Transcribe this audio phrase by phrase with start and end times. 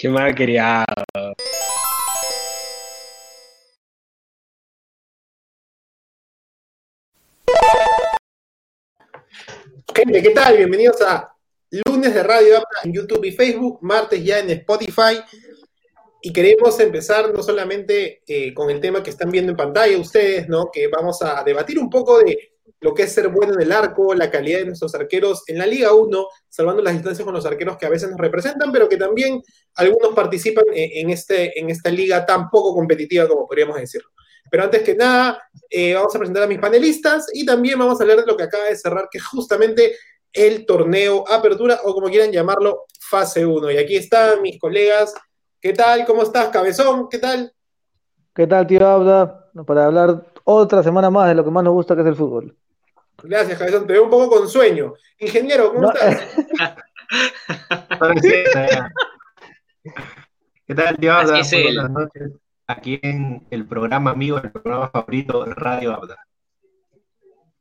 [0.00, 0.82] Qué mal quería.
[9.94, 10.56] Gente, ¿qué tal?
[10.56, 11.36] Bienvenidos a
[11.86, 15.20] Lunes de Radio en YouTube y Facebook, martes ya en Spotify.
[16.22, 20.48] Y queremos empezar no solamente eh, con el tema que están viendo en pantalla ustedes,
[20.48, 20.70] ¿no?
[20.72, 24.14] Que vamos a debatir un poco de lo que es ser bueno en el arco,
[24.14, 27.76] la calidad de nuestros arqueros en la Liga 1, salvando las distancias con los arqueros
[27.76, 29.42] que a veces nos representan, pero que también
[29.74, 34.10] algunos participan en, este, en esta liga tan poco competitiva como podríamos decirlo.
[34.50, 38.02] Pero antes que nada, eh, vamos a presentar a mis panelistas y también vamos a
[38.02, 39.94] hablar de lo que acaba de cerrar, que es justamente
[40.32, 43.70] el torneo Apertura, o como quieran llamarlo, fase 1.
[43.70, 45.14] Y aquí están mis colegas.
[45.60, 46.04] ¿Qué tal?
[46.06, 47.08] ¿Cómo estás, Cabezón?
[47.08, 47.52] ¿Qué tal?
[48.34, 49.50] ¿Qué tal, tío Abda?
[49.66, 52.56] Para hablar otra semana más de lo que más nos gusta, que es el fútbol.
[53.22, 53.86] Gracias, Cabezón.
[53.86, 54.94] Te veo un poco con sueño.
[55.18, 56.36] Ingeniero, ¿cómo estás?
[60.66, 61.40] ¿Qué tal, tío Abda?
[61.62, 62.32] Buenas noches.
[62.66, 66.16] Aquí en el programa amigo, el programa favorito, Radio Abda.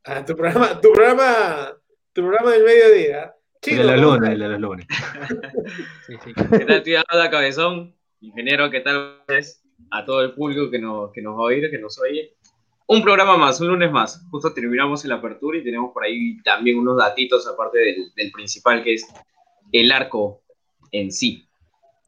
[0.06, 1.80] Ah, tu programa, tu programa
[2.14, 3.34] tu programa del mediodía.
[3.62, 4.88] Chido, el de los lunes, el de los lunes.
[6.08, 6.34] sí, sí.
[6.34, 7.02] ¿Qué tal, tío
[7.32, 7.96] Cabezón?
[8.22, 9.24] Ingeniero, ¿qué tal?
[9.92, 12.36] A todo el público que nos, que nos va a oír, que nos oye.
[12.92, 14.20] Un programa más, un lunes más.
[14.32, 18.84] Justo terminamos la apertura y tenemos por ahí también unos datitos, aparte del, del principal,
[18.84, 19.06] que es
[19.72, 20.42] el arco
[20.92, 21.48] en sí.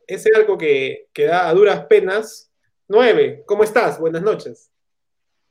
[0.08, 2.52] Ese arco que, que da a duras penas.
[2.88, 4.00] Nueve, ¿cómo estás?
[4.00, 4.72] Buenas noches.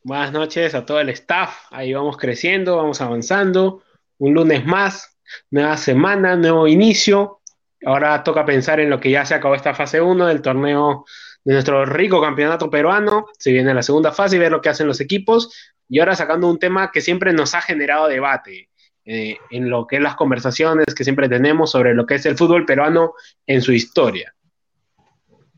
[0.02, 1.66] Buenas noches a todo el staff.
[1.70, 3.84] Ahí vamos creciendo, vamos avanzando
[4.18, 5.16] un lunes más,
[5.48, 7.38] nueva semana, nuevo inicio.
[7.86, 11.04] Ahora toca pensar en lo que ya se acabó esta fase 1 del torneo
[11.44, 13.26] de nuestro rico campeonato peruano.
[13.38, 15.54] Se viene la segunda fase y ver lo que hacen los equipos.
[15.88, 18.68] Y ahora sacando un tema que siempre nos ha generado debate
[19.04, 22.36] eh, en lo que es las conversaciones que siempre tenemos sobre lo que es el
[22.36, 23.14] fútbol peruano
[23.46, 24.34] en su historia.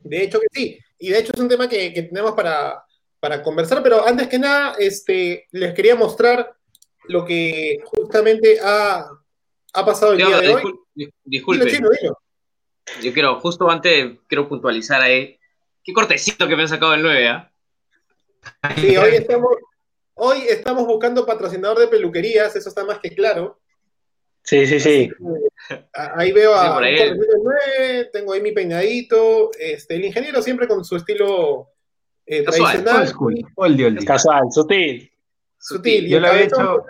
[0.05, 0.79] De hecho que sí.
[0.99, 2.85] Y de hecho es un tema que, tenemos para,
[3.19, 3.83] para, conversar.
[3.83, 6.55] Pero antes que nada, este, les quería mostrar
[7.09, 9.11] lo que justamente ha,
[9.73, 10.63] pasado el día de hoy.
[11.25, 11.79] Disculpe.
[13.03, 15.39] Yo quiero, justo antes, quiero puntualizar ahí.
[15.85, 17.53] Qué cortecito que me han sacado el 9, ¿ah?
[18.77, 19.57] Sí, hoy estamos,
[20.15, 23.61] hoy estamos buscando patrocinador de peluquerías, eso está más que claro.
[24.45, 25.11] Sí, sí, sí.
[25.93, 26.81] ahí veo a
[28.13, 31.69] tengo ahí mi peinadito, este, el ingeniero siempre con su estilo
[32.27, 33.13] eh, tradicional.
[34.05, 35.11] Casual, sutil.
[35.59, 36.09] Sutil.
[36.09, 36.85] Yo le había hecho.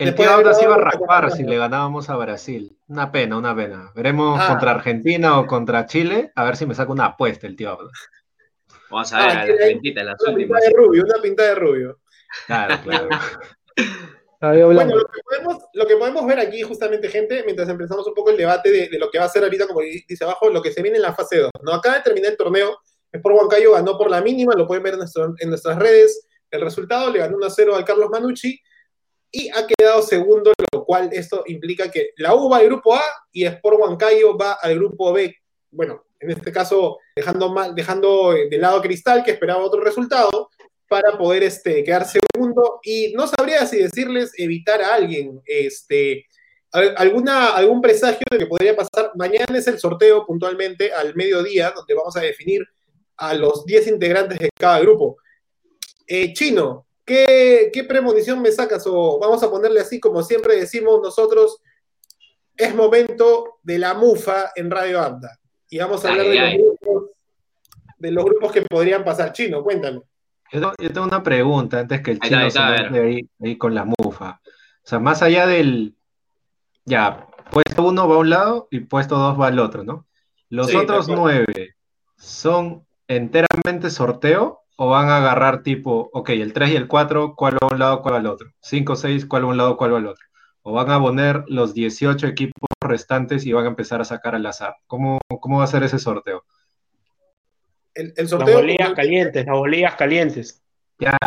[0.00, 2.74] El tío ahora se iba a raspar si le ganábamos a Brasil.
[2.88, 3.92] Una pena, una pena.
[3.94, 4.48] Veremos ah.
[4.48, 7.78] contra Argentina o contra Chile, a ver si me saca una apuesta el tío
[8.90, 11.54] Vamos a ver ah, a la pintita, las una Pinta de rubio, una pinta de
[11.54, 12.00] rubio.
[12.46, 13.08] Claro, claro.
[14.40, 18.30] bueno, lo que, podemos, lo que, podemos, ver aquí, justamente, gente, mientras empezamos un poco
[18.30, 20.80] el debate de, lo que va a ser ahorita, como dice abajo, lo que se
[20.80, 21.50] viene en la fase 2.
[21.62, 21.74] ¿no?
[21.74, 22.78] Acaba de terminar el torneo,
[23.12, 25.00] es por Huancayo, ganó por la mínima, lo pueden ver en,
[25.40, 26.26] en nuestras redes.
[26.50, 28.58] El resultado le ganó 1 0 al Carlos Manucci
[29.32, 33.02] y ha quedado segundo, lo cual esto implica que la U va al grupo A
[33.32, 35.34] y Sport Huancayo va al grupo B.
[35.70, 40.50] Bueno, en este caso, dejando, dejando de lado Cristal, que esperaba otro resultado,
[40.90, 42.80] para poder este, quedar segundo.
[42.82, 45.40] Y no sabría si decirles evitar a alguien.
[45.46, 46.26] Este,
[46.72, 49.12] alguna, algún presagio de que podría pasar.
[49.14, 52.66] Mañana es el sorteo puntualmente al mediodía, donde vamos a definir
[53.16, 55.18] a los 10 integrantes de cada grupo.
[56.08, 56.86] Eh, Chino,
[57.72, 58.84] ¿qué, premonición me sacas?
[58.86, 61.60] O vamos a ponerle así, como siempre decimos nosotros,
[62.56, 65.38] es momento de la mufa en Radio Anda.
[65.68, 69.32] Y vamos a hablar de, los grupos, que podrían pasar.
[69.32, 70.02] Chino, cuéntame.
[70.52, 74.40] Yo, tengo una pregunta antes que el chino se ahí, ahí con la mufa.
[74.44, 75.94] O sea, más allá del.
[76.84, 80.06] Ya, puesto uno va a un lado y puesto dos va al otro, ¿no?
[80.48, 81.76] Los otros nueve
[82.16, 87.52] son enteramente sorteo o van a agarrar tipo, ok, el 3 y el 4, cuál
[87.56, 88.48] va a un lado, cuál va al otro.
[88.62, 90.24] 5, 6, cuál va a un lado, cuál va al otro.
[90.62, 94.46] O van a poner los 18 equipos restantes y van a empezar a sacar al
[94.46, 94.76] azar.
[94.86, 96.44] ¿Cómo, cómo va a ser ese sorteo?
[97.92, 100.62] El, sorteo las bolillas calientes, las bolillas calientes.
[100.98, 101.18] Ya,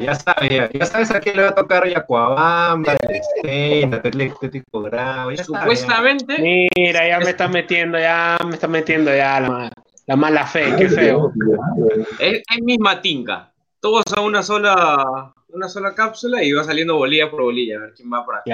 [0.00, 2.96] ya sabes, ya sabes a quién le va a tocar Yacuabamba,
[3.42, 5.36] el Atlético Grave.
[5.36, 6.36] Supuestamente.
[6.74, 9.72] Mira, ya me está metiendo, ya me está metiendo ya la madre.
[10.10, 11.32] La mala fe, qué feo.
[12.18, 13.52] Es, misma tinca.
[13.78, 17.94] Todos a una sola, una sola cápsula y va saliendo bolilla por bolilla, a ver
[17.94, 18.50] quién va por aquí.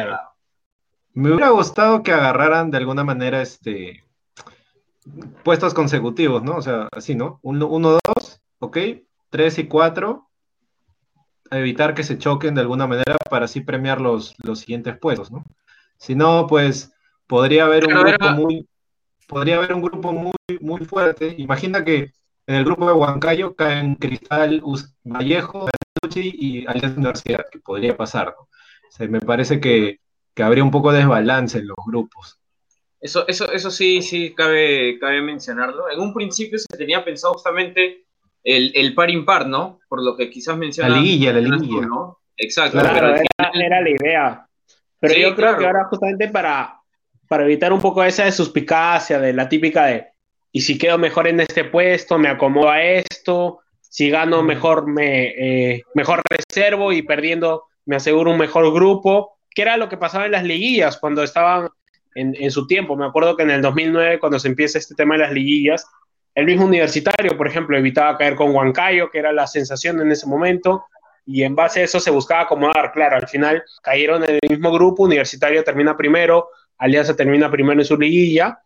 [1.14, 4.04] Me hubiera gustado que agarraran de alguna manera este
[5.44, 6.56] puestos consecutivos, ¿no?
[6.56, 7.40] O sea, así, ¿no?
[7.40, 8.76] Uno, uno dos, ok,
[9.30, 10.28] tres y cuatro,
[11.50, 15.42] evitar que se choquen de alguna manera para así premiar los, los siguientes puestos, ¿no?
[15.96, 16.92] Si no, pues
[17.26, 18.68] podría haber un grupo muy
[19.26, 21.34] podría haber un grupo muy, muy fuerte.
[21.38, 22.12] Imagina que
[22.46, 24.62] en el grupo de Huancayo caen Cristal,
[25.04, 25.68] Vallejo,
[26.14, 28.34] y Alianza Universidad, que podría pasar.
[29.00, 30.00] me parece que,
[30.36, 32.38] habría un poco de desbalance en los grupos.
[33.00, 35.90] Eso, eso, eso sí, sí cabe, cabe mencionarlo.
[35.90, 38.04] En un principio se tenía pensado justamente
[38.42, 39.80] el, el par impar, ¿no?
[39.88, 40.90] Por lo que quizás menciona.
[40.90, 41.86] La liguilla, la liguilla.
[41.86, 42.18] ¿no?
[42.36, 42.78] Exacto.
[42.82, 44.48] pero era, la idea.
[44.98, 46.75] Pero yo creo que ahora justamente para,
[47.28, 50.06] para evitar un poco esa de suspicacia, de la típica de,
[50.52, 55.26] y si quedo mejor en este puesto, me acomodo a esto, si gano mejor me
[55.28, 60.26] eh, mejor reservo y perdiendo me aseguro un mejor grupo, que era lo que pasaba
[60.26, 61.68] en las liguillas cuando estaban
[62.14, 62.96] en, en, su tiempo.
[62.96, 65.86] Me acuerdo que en el 2009, cuando se empieza este tema de las liguillas,
[66.34, 70.26] el mismo universitario, por ejemplo, evitaba caer con Huancayo, que era la sensación en ese
[70.26, 70.84] momento,
[71.24, 72.92] y en base a eso se buscaba acomodar.
[72.92, 77.86] Claro, al final cayeron en el mismo grupo, Universitario termina primero, Alianza termina primero en
[77.86, 78.60] su liguilla,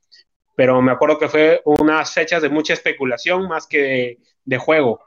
[0.57, 5.03] pero me acuerdo que fue unas fechas de mucha especulación más que de, juego.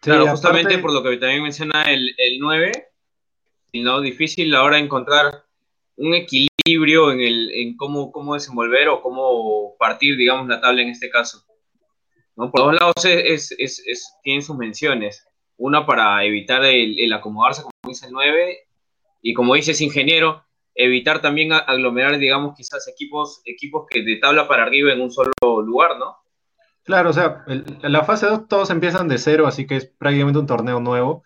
[0.00, 2.72] claro, justamente por lo que también menciona el, el 9,
[3.74, 4.00] ¿no?
[4.00, 5.44] difícil ahora encontrar
[5.96, 10.88] un equilibrio en, el, en cómo, cómo desenvolver o cómo partir, digamos, la tabla en
[10.88, 11.44] este caso.
[12.36, 12.50] ¿no?
[12.50, 15.26] Por dos lados es, es, es, tienen sus menciones.
[15.56, 18.67] Una para evitar el, el, acomodarse, como dice el 9,
[19.22, 20.44] y como dice ese ingeniero,
[20.74, 25.32] evitar también aglomerar, digamos, quizás equipos, equipos que de tabla para arriba en un solo
[25.42, 26.16] lugar, ¿no?
[26.84, 27.44] Claro, o sea,
[27.82, 31.22] la fase 2 todos empiezan de cero, así que es prácticamente un torneo nuevo,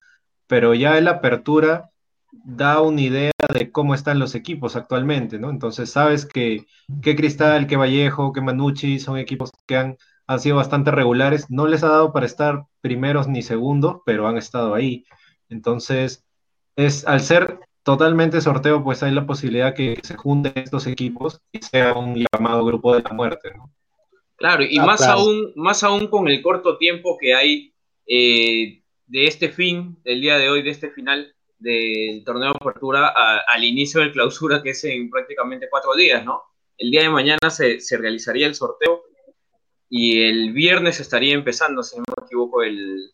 [0.49, 1.91] pero ya la apertura
[2.33, 5.51] da una idea de cómo están los equipos actualmente, ¿no?
[5.51, 6.67] Entonces sabes que,
[7.03, 11.67] que Cristal, que Vallejo, que Manucci son equipos que han, han sido bastante regulares, no
[11.67, 15.05] les ha dado para estar primeros ni segundos, pero han estado ahí.
[15.49, 16.25] Entonces,
[16.75, 21.59] es al ser totalmente sorteo, pues hay la posibilidad que se junten estos equipos y
[21.59, 23.73] sea un llamado grupo de la muerte, ¿no?
[24.37, 27.75] Claro, y ah, más, Aún, más aún con el corto tiempo que hay
[28.07, 33.15] eh, de este fin, del día de hoy, de este final del torneo de apertura
[33.47, 36.43] al inicio del clausura, que es en prácticamente cuatro días, ¿no?
[36.77, 39.05] El día de mañana se, se realizaría el sorteo
[39.89, 43.13] y el viernes estaría empezando, si no me equivoco, el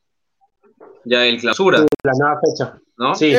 [1.05, 1.85] ya el clausura.
[2.03, 2.81] La nueva fecha.
[2.97, 3.15] ¿No?
[3.15, 3.35] Sí,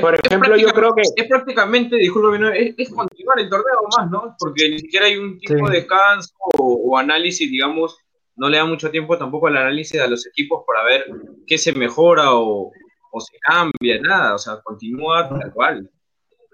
[0.00, 1.02] por ejemplo, yo creo que.
[1.02, 4.34] Es prácticamente, disculpe, es, continuar el torneo más, ¿no?
[4.38, 7.98] Porque ni siquiera hay un tipo de descanso o, análisis, digamos,
[8.36, 11.06] no le da mucho tiempo tampoco al análisis a los equipos para ver
[11.46, 12.70] qué se mejora o,
[13.18, 15.90] se cambia, nada, o sea, continúa tal cual.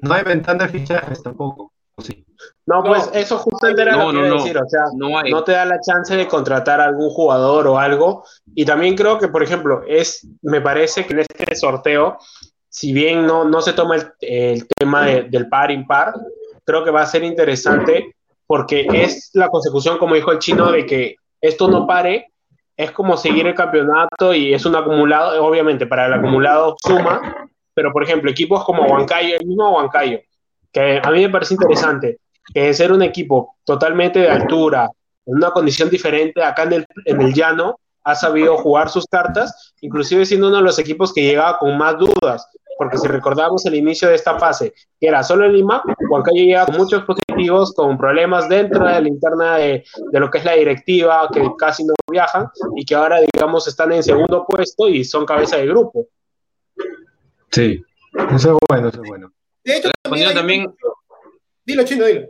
[0.00, 2.24] No hay ventana de fichajes tampoco, sí?
[2.66, 5.64] No, pues eso justamente era lo que iba a decir, o sea, no, te da
[5.64, 8.24] la chance de contratar a algún jugador o algo.
[8.54, 12.18] Y también creo que, por ejemplo, es, me parece que en este sorteo
[12.72, 16.14] si bien no, no se toma el, tema del par impar,
[16.64, 18.16] creo que va a ser interesante
[18.46, 22.28] porque es la consecución, como dijo el chino, de que esto no pare,
[22.74, 27.92] es como seguir el campeonato y es un acumulado, obviamente para el acumulado suma, pero
[27.92, 30.20] por ejemplo, equipos como Huancayo, el mismo Huancayo,
[30.72, 32.20] que a mí me parece interesante,
[32.54, 34.88] que es ser un equipo totalmente de altura,
[35.26, 39.74] en una condición diferente acá en el, en el llano, ha sabido jugar sus cartas,
[39.82, 42.48] inclusive siendo uno de los equipos que llegaba con más dudas,
[42.82, 46.66] porque si recordamos el inicio de esta fase, que era solo en Lima, Huancayo llega
[46.66, 50.54] con muchos positivos, con problemas dentro de la interna de, de, lo que es la
[50.54, 55.24] directiva, que casi no viajan, y que ahora, digamos, están en segundo puesto y son
[55.24, 56.08] cabeza de grupo.
[57.52, 57.80] Sí,
[58.34, 59.32] eso es bueno, eso es bueno.
[59.62, 60.34] De hecho, también...
[60.34, 60.74] también...
[61.64, 62.26] Dilo, chino, dilo.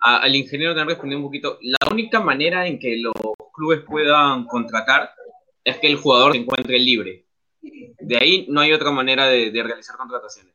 [0.00, 1.58] al ingeniero también respondió un poquito.
[1.60, 3.12] La única manera en que los
[3.52, 5.10] clubes puedan contratar
[5.62, 7.23] es que el jugador se encuentre libre
[7.98, 10.54] de ahí no hay otra manera de, realizar contrataciones.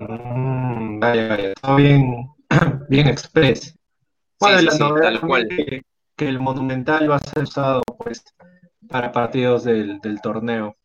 [0.00, 2.28] Mm, vaya, vaya, está bien,
[2.88, 3.76] bien express.
[6.16, 8.22] Que, el Monumental va a ser usado pues,
[8.88, 10.76] para partidos del, torneo.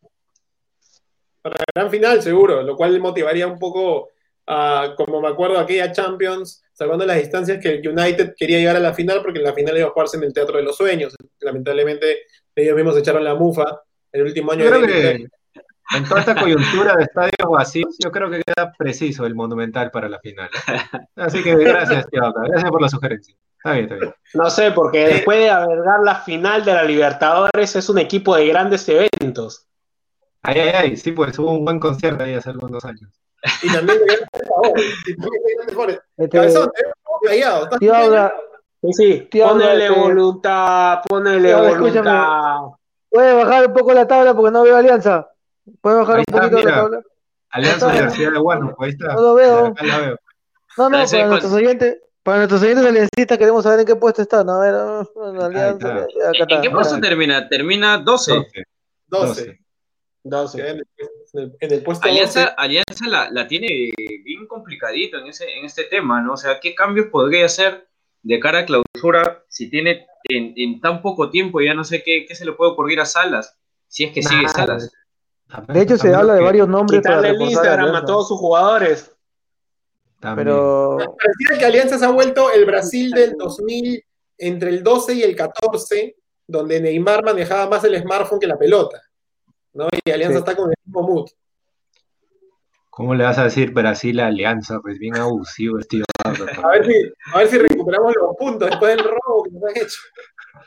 [1.42, 4.10] Para la gran final, seguro, lo cual motivaría un poco
[4.48, 8.80] a, como me acuerdo, aquella Champions, salvando las distancias, que el United quería llegar a
[8.82, 11.16] la final porque la final iba a jugarse en el Teatro de los Sueños.
[11.40, 12.24] Lamentablemente,
[12.56, 13.85] ellos mismos echaron la mufa
[14.16, 14.66] el último año.
[14.66, 15.28] creo que
[15.96, 20.10] en toda esta coyuntura de estadios vacíos, yo creo que queda preciso el Monumental para
[20.10, 20.50] la final.
[21.16, 23.36] Así que gracias, tío, gracias por la sugerencia.
[23.58, 24.14] Está bien, está bien.
[24.34, 28.48] No sé, porque después de albergar la final de la Libertadores es un equipo de
[28.48, 29.68] grandes eventos.
[30.42, 33.12] Ay, ay, ay, sí, pues hubo un buen concierto ahí hace algunos años.
[33.62, 34.00] Y también
[36.18, 36.72] este, Cabezón,
[38.82, 42.58] Sí, sí, ponele este, voluntad, ponele voluntad.
[43.16, 45.32] Puede bajar un poco la tabla porque no veo alianza.
[45.80, 47.02] Puede bajar un poquito la tabla.
[47.50, 49.14] Alianza Universidad de Huánuco, ahí está.
[49.14, 49.74] No lo veo.
[49.82, 50.20] la veo.
[50.78, 54.50] No, no, para nuestros oyentes, para nuestros oyentes aliancistas queremos saber en qué puesto están.
[54.50, 54.74] A ver,
[55.42, 57.48] alianza, ¿En qué puesto termina?
[57.48, 58.34] Termina 12.
[59.08, 59.60] 12.
[60.24, 60.70] 12.
[60.70, 60.82] En,
[61.62, 63.94] el, puesto Alianza, Alianza la, la, tiene
[64.26, 66.34] bien complicadito en, ese, en este tema, ¿no?
[66.34, 67.88] O sea, ¿qué cambios podría hacer
[68.26, 72.26] de cara a clausura si tiene en, en tan poco tiempo, ya no sé qué,
[72.28, 73.56] qué, se le puede ocurrir a Salas,
[73.88, 74.92] si es que sigue Salas?
[75.68, 77.02] De hecho, se habla de varios nombres.
[77.02, 79.16] Quitarle el Instagram a todos sus jugadores.
[80.20, 80.98] Pero.
[80.98, 84.04] Parecía que Alianza se ha vuelto el Brasil del 2000,
[84.40, 86.18] entre el 12 y el 14,
[86.48, 89.04] donde Neymar manejaba más el smartphone que la pelota.
[89.74, 89.88] ¿no?
[90.04, 91.30] Y Alianza está con el mismo mood.
[92.96, 94.80] ¿Cómo le vas a decir Brasil a Alianza?
[94.82, 96.06] Pues bien abusivo, tío.
[96.24, 96.94] a, ver si,
[97.34, 100.00] a ver si recuperamos los puntos después del robo que nos han hecho.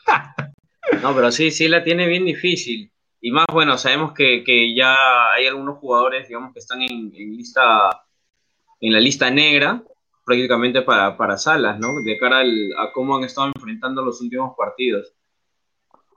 [1.02, 2.90] No, pero sí, sí la tiene bien difícil.
[3.20, 7.36] Y más, bueno, sabemos que, que ya hay algunos jugadores, digamos, que están en, en
[7.36, 7.90] lista,
[8.80, 9.82] en la lista negra,
[10.24, 11.88] prácticamente para, para Salas, ¿no?
[12.06, 15.14] De cara al, a cómo han estado enfrentando los últimos partidos.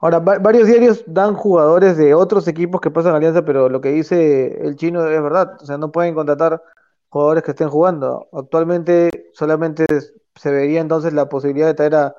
[0.02, 3.90] Ahora, varios diarios dan jugadores de otros equipos que pasan a Alianza, pero lo que
[3.90, 5.56] dice el chino es verdad.
[5.60, 6.60] O sea, no pueden contratar
[7.08, 8.28] jugadores que estén jugando.
[8.32, 9.86] Actualmente solamente
[10.34, 12.16] se vería entonces la posibilidad de traer a,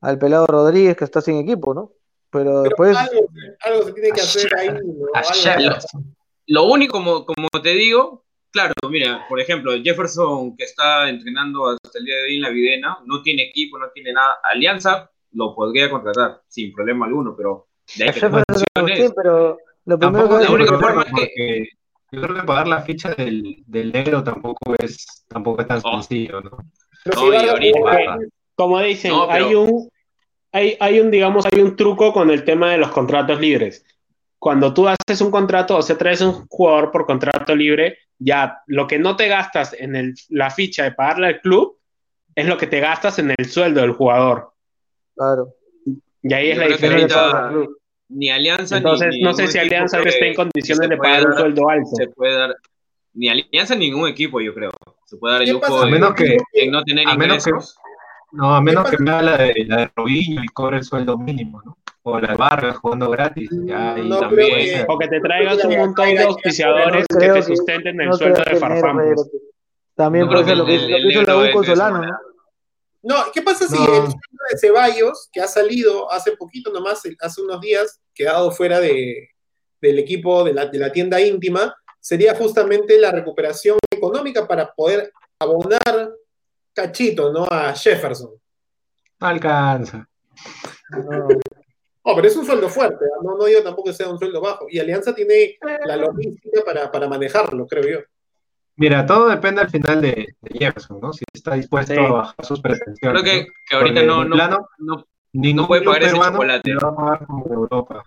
[0.00, 1.92] al pelado Rodríguez que está sin equipo, ¿no?
[2.30, 2.96] Pero, después...
[2.96, 4.68] Algo, se tiene que hacer ahí.
[6.46, 11.98] Lo, único, como, como te digo, claro, mira, por ejemplo, Jefferson que está entrenando hasta
[11.98, 14.38] el día de hoy en la Videna, no tiene equipo, no tiene nada.
[14.42, 20.44] Alianza lo podría contratar sin problema alguno, pero de ahí que pero lo primero que
[20.44, 21.68] la única forma es que
[22.12, 26.02] yo creo que pagar la ficha del, del negro tampoco es tampoco es tan oh.
[26.02, 26.58] sencillo, ¿no?
[28.54, 29.88] como dicen, hay un
[30.52, 33.84] hay, hay un digamos hay un truco con el tema de los contratos libres.
[34.38, 38.86] Cuando tú haces un contrato o se traes un jugador por contrato libre, ya lo
[38.86, 41.78] que no te gastas en el, la ficha de pagarle al club
[42.34, 44.52] es lo que te gastas en el sueldo del jugador.
[45.16, 45.54] Claro.
[46.22, 47.50] Y ahí es la diferencia.
[48.08, 51.68] Ni Alianza Entonces, ni, no sé si Alianza esté en condiciones de pagar un sueldo
[51.68, 51.90] alto.
[51.94, 52.54] Se puede dar,
[53.14, 54.70] ni Alianza ni ningún equipo, yo creo.
[55.06, 56.36] Se puede dar el lujo de, menos que,
[56.70, 57.76] no tener ingresos.
[58.32, 61.18] no, a menos que me haga la de, la de Robinho y cobre el sueldo
[61.18, 61.76] mínimo, ¿no?
[62.02, 63.50] O la de Vargas jugando gratis.
[63.64, 64.84] Ya, y también.
[64.86, 69.14] o que te traigas un montón de auspiciadores que te sustenten el sueldo de Farfán.
[69.96, 72.16] También puede ser lo que hizo la U Solano, ¿no?
[73.06, 74.16] No, ¿qué pasa si el sueldo
[74.50, 79.30] de Ceballos, que ha salido hace poquito nomás, hace unos días, quedado fuera de,
[79.80, 85.12] del equipo de la, de la tienda íntima, sería justamente la recuperación económica para poder
[85.38, 86.14] abonar
[86.72, 87.46] cachito, ¿no?
[87.48, 88.32] A Jefferson.
[89.20, 90.08] Alcanza.
[90.90, 91.28] No.
[92.16, 94.66] pero es un sueldo fuerte, no, no digo tampoco que sea un sueldo bajo.
[94.68, 98.04] Y Alianza tiene la logística para, para manejarlo, creo yo.
[98.78, 101.12] Mira, todo depende al final de, Jefferson, ¿no?
[101.12, 103.22] Si está dispuesto a bajar sus pretensiones.
[103.22, 104.36] Creo que, que ahorita no, no,
[104.78, 106.74] no, no, puede pagar ese chocolate.
[106.74, 108.02] va a pagar como Europa.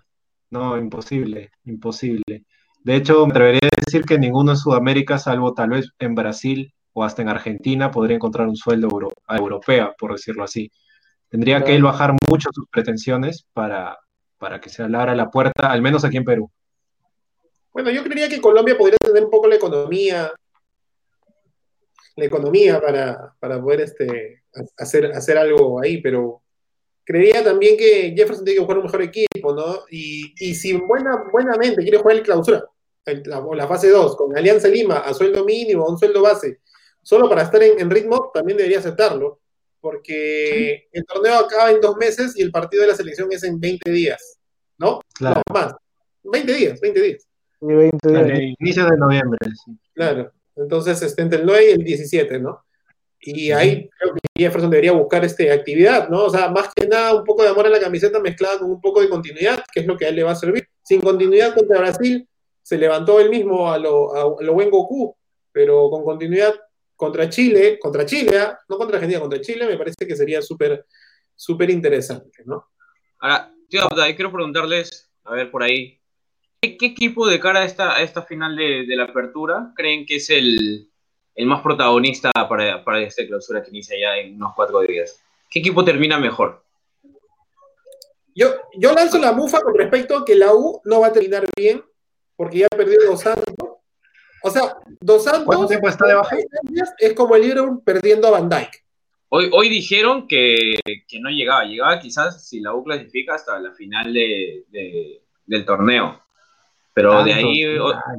[0.50, 2.44] No, imposible, imposible.
[2.84, 6.72] De hecho, me atrevería a decir que ninguno en Sudamérica, salvo tal vez en Brasil
[6.92, 10.70] o hasta en Argentina, podría encontrar un sueldo euro, europeo, por decirlo así.
[11.28, 13.98] Tendría que él bajar mucho sus pretensiones para,
[14.38, 16.50] para que se abra la puerta, al menos aquí en Perú.
[17.72, 20.32] Bueno, yo creería que Colombia podría tener un poco la economía
[22.16, 24.42] la economía para, poder este,
[24.76, 26.42] hacer, hacer algo ahí, pero
[27.04, 29.80] creería también que Jefferson tiene que jugar un mejor equipo, ¿no?
[29.90, 32.64] Y, si buena, buenamente quiere jugar el clausura,
[33.44, 36.60] o la, fase 2, con Alianza Lima a sueldo mínimo, a un sueldo base,
[37.02, 39.40] solo para estar en, ritmo, también debería aceptarlo,
[39.80, 43.58] porque el torneo acaba en dos meses y el partido de la selección es en
[43.58, 44.38] 20 días,
[44.78, 45.00] ¿no?
[45.14, 45.42] Claro.
[45.48, 45.74] No, más.
[46.22, 47.26] 20 días, 20 días.
[47.60, 48.56] 20 días.
[48.60, 49.38] Inicio de noviembre.
[49.64, 49.72] Sí.
[49.94, 50.30] Claro.
[50.56, 52.64] Entonces, este, entre el 9 y el 17, ¿no?
[53.22, 56.24] Y ahí creo que Jefferson debería buscar este, actividad, ¿no?
[56.24, 58.80] O sea, más que nada un poco de amor a la camiseta mezclada con un
[58.80, 60.66] poco de continuidad, que es lo que a él le va a servir.
[60.82, 62.26] Sin continuidad contra Brasil,
[62.62, 65.14] se levantó él mismo a lo, a, lo buen Goku,
[65.52, 66.54] pero con continuidad
[66.96, 68.58] contra Chile, contra Chile, ¿ah?
[68.68, 70.86] no contra Argentina, contra Chile, me parece que sería súper,
[71.34, 72.68] súper interesante, ¿no?
[73.18, 73.82] Ahora, tío,
[74.14, 75.99] quiero preguntarles, a ver por ahí,
[76.62, 80.28] ¿Qué, equipo de cara a esta, a esta final de, la apertura creen que es
[80.28, 80.90] el,
[81.46, 85.22] más protagonista para, para esta clausura que inicia ya en unos cuatro días?
[85.48, 86.62] ¿Qué equipo termina mejor?
[88.34, 91.46] Yo, yo lanzo la mufa con respecto a que la U no va a terminar
[91.56, 91.82] bien
[92.36, 93.54] porque ya perdió Dos Santos.
[94.42, 96.36] O sea, Dos Santos ¿Cuánto tiempo está de baja?
[96.98, 98.84] es como el Liverpool perdiendo a Van Dyke.
[99.30, 100.78] Hoy, hoy dijeron que,
[101.20, 106.20] no llegaba, llegaba quizás si la U clasifica hasta la final del torneo.
[106.92, 107.62] Pero de ahí,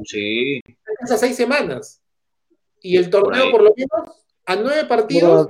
[0.04, 0.60] sí.
[1.02, 2.00] Esas seis semanas.
[2.80, 5.48] Y el torneo, por lo menos, a nueve partidos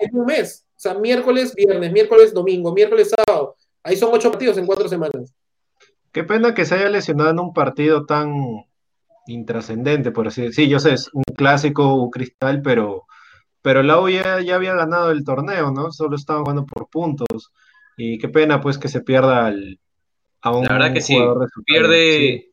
[0.00, 0.66] en un mes.
[0.76, 3.56] O sea, miércoles, viernes, miércoles, domingo, miércoles, sábado.
[3.82, 5.34] Ahí son ocho partidos en cuatro semanas.
[6.12, 8.32] Qué pena que se haya lesionado en un partido tan
[9.26, 10.64] intrascendente, por así decirlo.
[10.64, 13.04] Sí, yo sé, es un clásico, un cristal, pero,
[13.62, 15.90] pero la U ya, había ganado el torneo, ¿no?
[15.90, 17.52] Solo estaba jugando por puntos.
[17.96, 19.80] Y qué pena, pues, que se pierda al,
[20.44, 21.18] a un La verdad que sí,
[21.64, 22.52] pierde...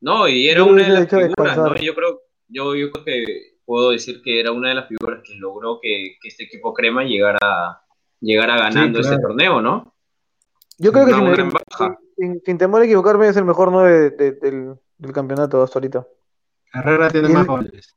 [0.00, 1.76] No, y era una de las figuras, ¿no?
[1.76, 5.36] Yo creo, yo, yo creo que puedo decir que era una de las figuras que
[5.36, 7.82] logró que, este equipo crema llegara,
[8.20, 9.94] llegara ganando ese torneo, ¿no?
[10.78, 11.12] Yo creo que
[12.44, 16.06] sin, temor a equivocarme es el mejor 9 del, campeonato hasta ahorita.
[16.72, 17.96] Herrera tiene más goles.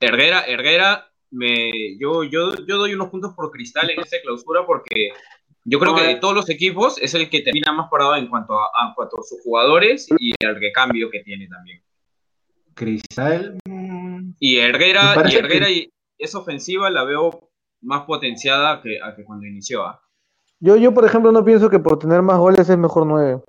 [0.00, 5.12] Herrera, me, yo, yo, yo doy unos puntos por cristal en esta clausura porque
[5.64, 8.54] yo creo que de todos los equipos es el que termina más parado en cuanto
[8.54, 11.82] a, cuanto a sus jugadores y al recambio que tiene también.
[12.74, 13.58] Cristal.
[14.38, 15.14] Y Herrera,
[15.70, 17.50] y, esa ofensiva la veo
[17.80, 19.84] más potenciada que, a que cuando inició.
[19.84, 20.02] ¿ah?
[20.58, 23.40] Yo, yo, por ejemplo, no pienso que por tener más goles es mejor 9.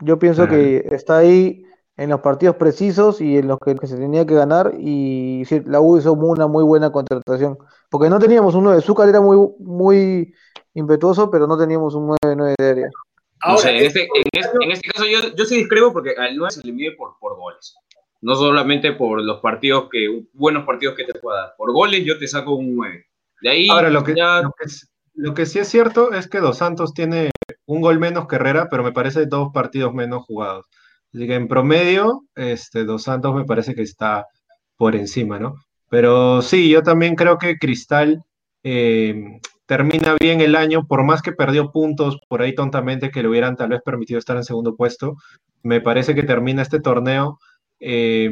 [0.00, 1.64] Yo pienso que está ahí
[1.96, 4.72] en los partidos precisos y en los que, se tenía que ganar.
[4.78, 7.58] Y la U hizo una muy buena contratación.
[7.90, 8.80] Porque no teníamos un 9.
[8.82, 10.32] Zúcar era muy, muy
[10.78, 12.88] impetuoso, pero no teníamos un 9-9 de área.
[13.40, 16.72] Ahora, en, este, en, este, caso yo, yo sí discrepo porque al 9 se le
[16.72, 17.76] mide por, por goles
[18.20, 21.54] no solamente por los partidos que, buenos partidos que te pueda dar.
[21.56, 23.06] Por goles yo te saco un 9.
[23.42, 24.14] De ahí Ahora, lo que,
[25.14, 27.30] lo, que, sí es cierto es que Dos Santos tiene
[27.66, 30.66] un gol menos que Herrera, pero me parece dos partidos menos jugados.
[31.14, 34.26] Así que en promedio, este, Dos Santos me parece que está
[34.76, 35.54] por encima, ¿no?
[35.88, 38.22] Pero sí, yo también creo que Cristal
[38.64, 43.28] eh, termina bien el año, por más que perdió puntos por ahí tontamente que le
[43.28, 45.16] hubieran tal vez permitido estar en segundo puesto,
[45.62, 47.38] me parece que termina este torneo
[47.78, 48.30] eh,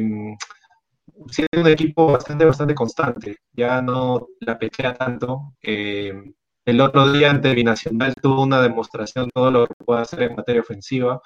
[1.29, 5.53] siendo un equipo bastante, bastante constante, ya no la pechea tanto.
[5.61, 6.33] Em,
[6.65, 10.35] el otro día ante Binacional tuvo una demostración de todo lo que puede hacer en
[10.35, 11.21] materia ofensiva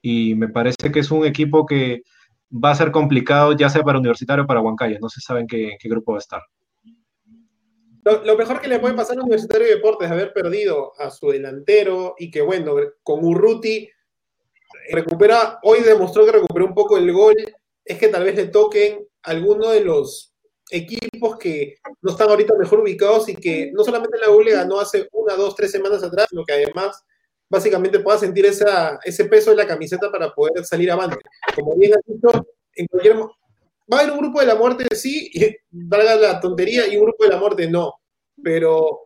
[0.00, 2.02] y me parece que es un equipo que
[2.52, 5.46] va a ser complicado ya sea para Universitario o para Huancayo, no se sabe en
[5.46, 6.42] qué, grupo va a estar.
[8.02, 11.30] Lo, mejor que le puede pasar a Universitario de Deportes es haber perdido a su
[11.30, 13.88] delantero y que, bueno, con Urruti
[14.90, 17.36] recupera, hoy demostró que recuperó un poco el gol,
[17.84, 20.34] es que tal vez le toquen alguno de los
[20.70, 24.80] equipos que no están ahorita mejor ubicados y que no solamente la U le ganó
[24.80, 27.04] hace una, dos, tres semanas atrás, sino que además
[27.48, 31.18] básicamente pueda sentir ese peso en la camiseta para poder salir avante.
[31.54, 33.16] Como bien has dicho, en cualquier...
[33.92, 37.04] Va a haber un grupo de la muerte, sí, y valga la tontería, y un
[37.04, 37.94] grupo de la muerte no.
[38.42, 39.00] Pero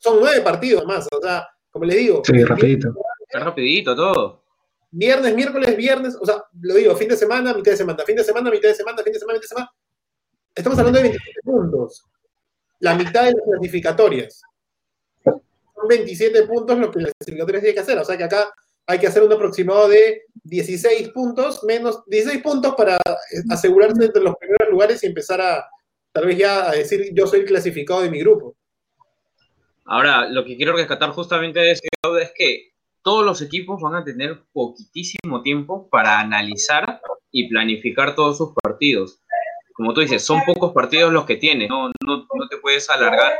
[0.00, 2.22] son nueve partidos más, o sea, como le digo.
[2.24, 2.94] Sí, rapidito.
[3.32, 4.44] rapidito todo
[4.96, 8.22] viernes, miércoles, viernes, o sea, lo digo, fin de semana, mitad de semana, fin de
[8.22, 9.70] semana, mitad de semana, fin de semana, mitad de semana.
[10.54, 12.04] Estamos hablando de 27 puntos.
[12.78, 14.42] La mitad de las clasificatorias.
[15.24, 17.98] Son 27 puntos lo que las clasificatorias tienen que hacer.
[17.98, 18.54] O sea que acá
[18.86, 22.98] hay que hacer un aproximado de 16 puntos, menos 16 puntos para
[23.50, 25.66] asegurarse entre los primeros lugares y empezar a,
[26.12, 28.56] tal vez ya a decir, yo soy el clasificado de mi grupo.
[29.86, 31.88] Ahora, lo que quiero rescatar justamente de ese
[32.20, 38.38] es que todos los equipos van a tener poquitísimo tiempo para analizar y planificar todos
[38.38, 39.20] sus partidos.
[39.74, 43.34] Como tú dices, son pocos partidos los que tiene, no, no, te puedes alargar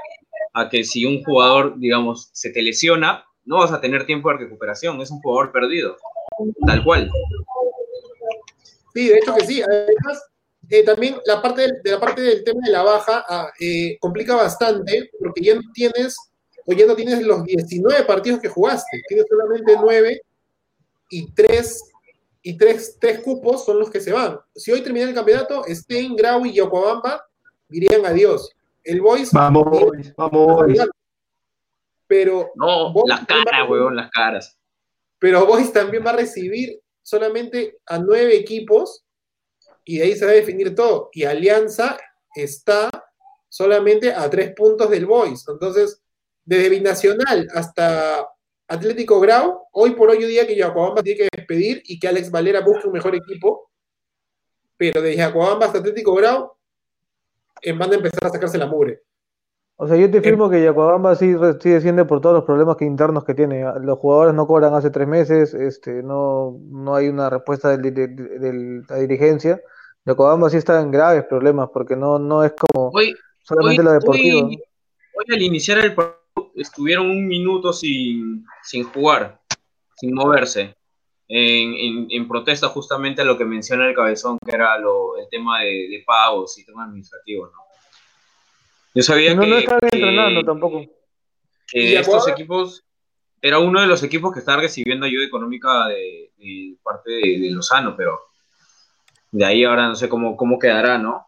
[0.52, 4.38] a que si un jugador, digamos, se te lesiona, no vas a tener tiempo de
[4.38, 5.96] recuperación, es un jugador perdido,
[6.66, 7.10] tal cual.
[8.94, 9.62] Sí, de hecho que sí.
[9.62, 10.22] Además,
[10.70, 14.34] eh, también la parte de la parte del tema de la baja ah, eh, complica
[14.34, 16.16] bastante porque ya no tienes
[16.66, 20.22] Hoy ya no tienes los 19 partidos que jugaste, tienes solamente 9
[21.10, 21.90] y 3
[22.46, 24.38] y tres, cupos son los que se van.
[24.54, 27.22] Si hoy termina el campeonato, Stein, Grau y Yokohama
[27.68, 28.50] dirían adiós.
[28.82, 29.32] El Boys.
[29.32, 29.66] Vamos,
[30.14, 30.66] vamos.
[32.06, 32.52] Pero.
[32.54, 34.58] No, las caras, weón, las caras.
[35.18, 39.04] Pero Boys también va a recibir solamente a nueve equipos
[39.84, 41.10] y de ahí se va a definir todo.
[41.12, 41.98] Y Alianza
[42.34, 42.90] está
[43.48, 45.44] solamente a tres puntos del Boys.
[45.48, 46.02] Entonces,
[46.44, 48.28] desde Binacional hasta
[48.66, 52.30] Atlético Grau, hoy por hoy yo diría que Yacuabamba tiene que despedir y que Alex
[52.30, 53.70] Valera busque un mejor equipo,
[54.76, 56.52] pero desde Yacuabamba hasta Atlético Grau
[57.78, 59.02] van a empezar a sacarse la mugre.
[59.76, 62.84] O sea, yo te firmo que Yacuabamba sí, sí desciende por todos los problemas que
[62.84, 63.64] internos que tiene.
[63.80, 68.96] Los jugadores no cobran hace tres meses, este, no, no hay una respuesta de, la
[68.98, 69.60] dirigencia.
[70.06, 72.92] Yacuabamba sí está en graves problemas porque no, no es como
[73.42, 74.46] solamente lo deportivo.
[74.46, 75.94] hoy al iniciar el
[76.54, 78.46] estuvieron un minuto sin,
[78.92, 79.40] jugar,
[79.96, 80.76] sin moverse,
[81.28, 86.02] en, protesta justamente a lo que menciona el cabezón, que era lo, el tema de,
[86.06, 87.58] pagos y temas administrativos, ¿no?
[88.94, 89.46] Yo sabía que.
[89.46, 90.84] No estaban entrenando tampoco.
[91.66, 92.84] Que estos equipos.
[93.42, 98.18] Era uno de los equipos que estaba recibiendo ayuda económica de, parte de, Lozano, pero
[99.30, 101.26] de ahí ahora no sé cómo, cómo quedará, ¿no?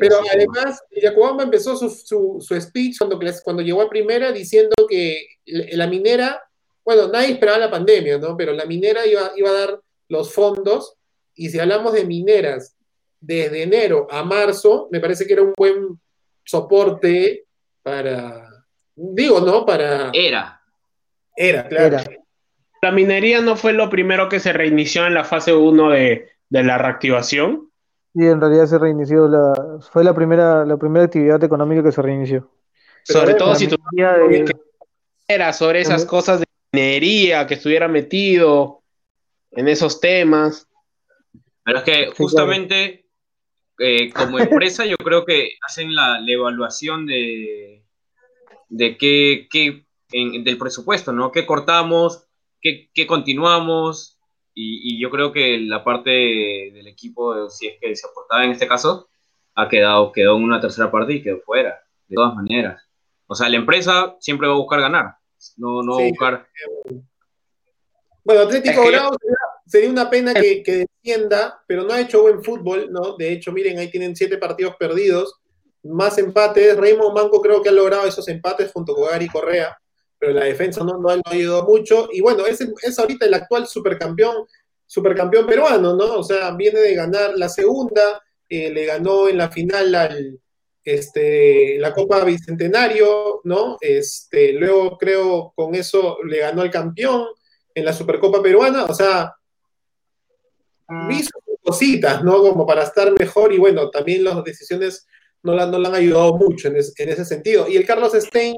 [0.00, 5.86] pero además, Yacuamba empezó su, su, speech cuando, cuando llegó a primera diciendo que la
[5.86, 6.42] minera,
[6.84, 8.36] bueno, nadie esperaba la pandemia, ¿no?
[8.36, 10.94] Pero la minera iba, iba a dar los fondos,
[11.34, 12.76] y si hablamos de mineras
[13.20, 16.00] desde enero a marzo, me parece que era un buen
[16.48, 17.44] soporte
[17.82, 18.48] para,
[18.96, 19.66] digo, ¿no?
[19.66, 20.10] Para...
[20.14, 20.60] Era.
[21.36, 21.98] Era, claro.
[22.80, 26.62] La minería no fue lo primero que se reinició en la fase 1 de, de
[26.62, 27.70] la reactivación.
[28.14, 32.02] Sí, en realidad se reinició la, fue la primera, la primera actividad económica que se
[32.02, 32.50] reinició.
[33.04, 33.76] sobre todo si tú
[35.26, 38.82] era sobre esas cosas de minería, que estuviera metido
[39.50, 40.66] en esos temas.
[41.62, 43.07] Pero es que justamente
[43.78, 47.84] eh, como empresa yo creo que hacen la, evaluación de,
[48.68, 51.30] de qué, qué del presupuesto, ¿no?
[51.30, 52.26] ¿Qué cortamos?
[52.60, 54.18] ¿Qué, qué continuamos?
[54.54, 58.66] Y, yo creo que la parte del equipo, si es que se aportaba en este
[58.66, 59.08] caso,
[59.54, 62.82] ha quedado, quedó en una tercera parte y quedó fuera, de todas maneras.
[63.28, 65.16] O sea, la empresa siempre va a buscar ganar,
[65.58, 66.48] no, no va a buscar...
[68.24, 69.10] Bueno, Atlético Grau
[69.68, 73.16] sería, una pena que, que, descienda, pero no ha hecho buen fútbol, ¿no?
[73.16, 75.34] De hecho, miren, ahí tienen siete partidos perdidos,
[75.82, 76.76] más empates.
[76.76, 79.76] Raymond Manco creo que ha logrado esos empates junto con Gary Correa
[80.18, 82.08] pero la defensa no, no ha ayudado mucho.
[82.12, 84.46] Y bueno, es, es ahorita el actual supercampeón,
[84.86, 86.14] supercampeón peruano, ¿no?
[86.16, 90.40] O sea, viene de ganar la segunda, eh, le ganó en la final al,
[90.82, 93.76] este, la Copa Bicentenario, ¿no?
[93.80, 97.26] Este, luego creo con eso le ganó al campeón
[97.74, 99.34] en la Supercopa Peruana, o sea.
[101.10, 101.30] Hizo
[101.62, 102.38] cositas, ¿no?
[102.40, 105.06] Como para estar mejor y bueno, también las decisiones
[105.42, 107.68] no la, no le han ayudado mucho en, en, ese sentido.
[107.68, 108.56] Y el Carlos Stein,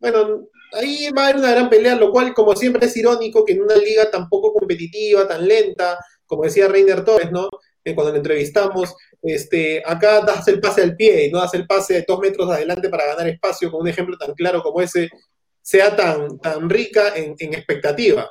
[0.00, 3.52] bueno, ahí va a haber una gran pelea, lo cual, como siempre, es irónico que
[3.52, 7.48] en una liga tan poco competitiva, tan lenta, como decía Reiner Torres, ¿no?
[7.94, 11.94] cuando lo entrevistamos, este, acá das el pase al pie y no das el pase
[11.94, 15.08] de dos metros adelante para ganar espacio, con un ejemplo tan claro como ese,
[15.62, 18.30] sea tan, tan rica en, expectativa.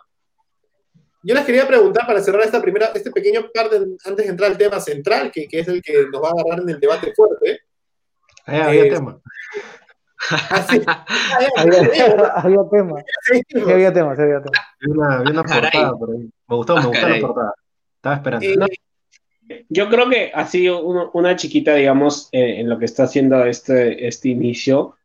[1.27, 4.57] Yo les quería preguntar para cerrar esta primera, este pequeño parte antes de entrar al
[4.57, 7.59] tema central, que, es el que nos va a agarrar en el debate fuerte.
[8.45, 9.19] Ahí había tema.
[12.37, 13.03] había, tema.
[13.23, 14.67] Sí, había tema, sí, había tema.
[14.79, 16.29] Vi una, una portada por ahí.
[16.47, 17.53] Me gustó, me gustó la portada.
[17.97, 18.67] Estaba esperando.
[19.67, 24.07] yo creo que ha sido una chiquita, digamos, eh, en lo que está haciendo este,
[24.07, 24.95] este inicio.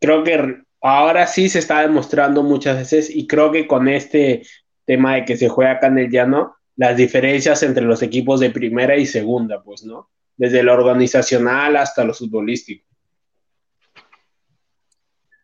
[0.00, 4.42] Creo que ahora sí se está demostrando muchas veces y creo que con este
[4.90, 8.50] tema de que se juega acá en el llano, las diferencias entre los equipos de
[8.50, 10.10] primera y segunda, pues, ¿no?
[10.36, 12.84] Desde lo organizacional hasta lo futbolístico.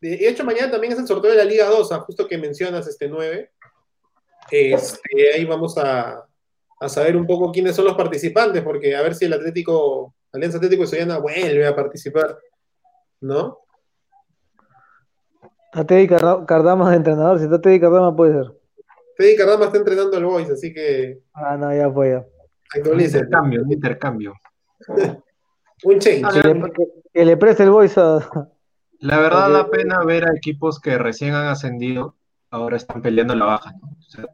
[0.01, 2.89] De hecho, mañana también es el sorteo de la Liga 2, ah, justo que mencionas
[2.89, 3.53] este 9.
[4.51, 6.27] Este, ahí vamos a,
[6.89, 10.83] saber un poco quiénes son los participantes, porque a ver si el Atlético, Alianza Atlético
[10.83, 12.37] de Soyana vuelve a participar,
[13.21, 13.61] ¿no?
[15.73, 18.56] A Teddy Cardama de entrenador, si está Teddy Cardama puede ser.
[19.17, 21.21] Teddy Cardama está entrenando al Boys, así que.
[21.33, 22.27] Ah, no, ya fue ya.
[22.91, 24.35] Un intercambio, un intercambio.
[25.85, 26.43] un change.
[27.13, 28.51] Que le, preste el Boys a,
[29.01, 32.17] la verdad da pena ver a equipos que recién han ascendido,
[32.51, 33.75] ahora están peleando la baja.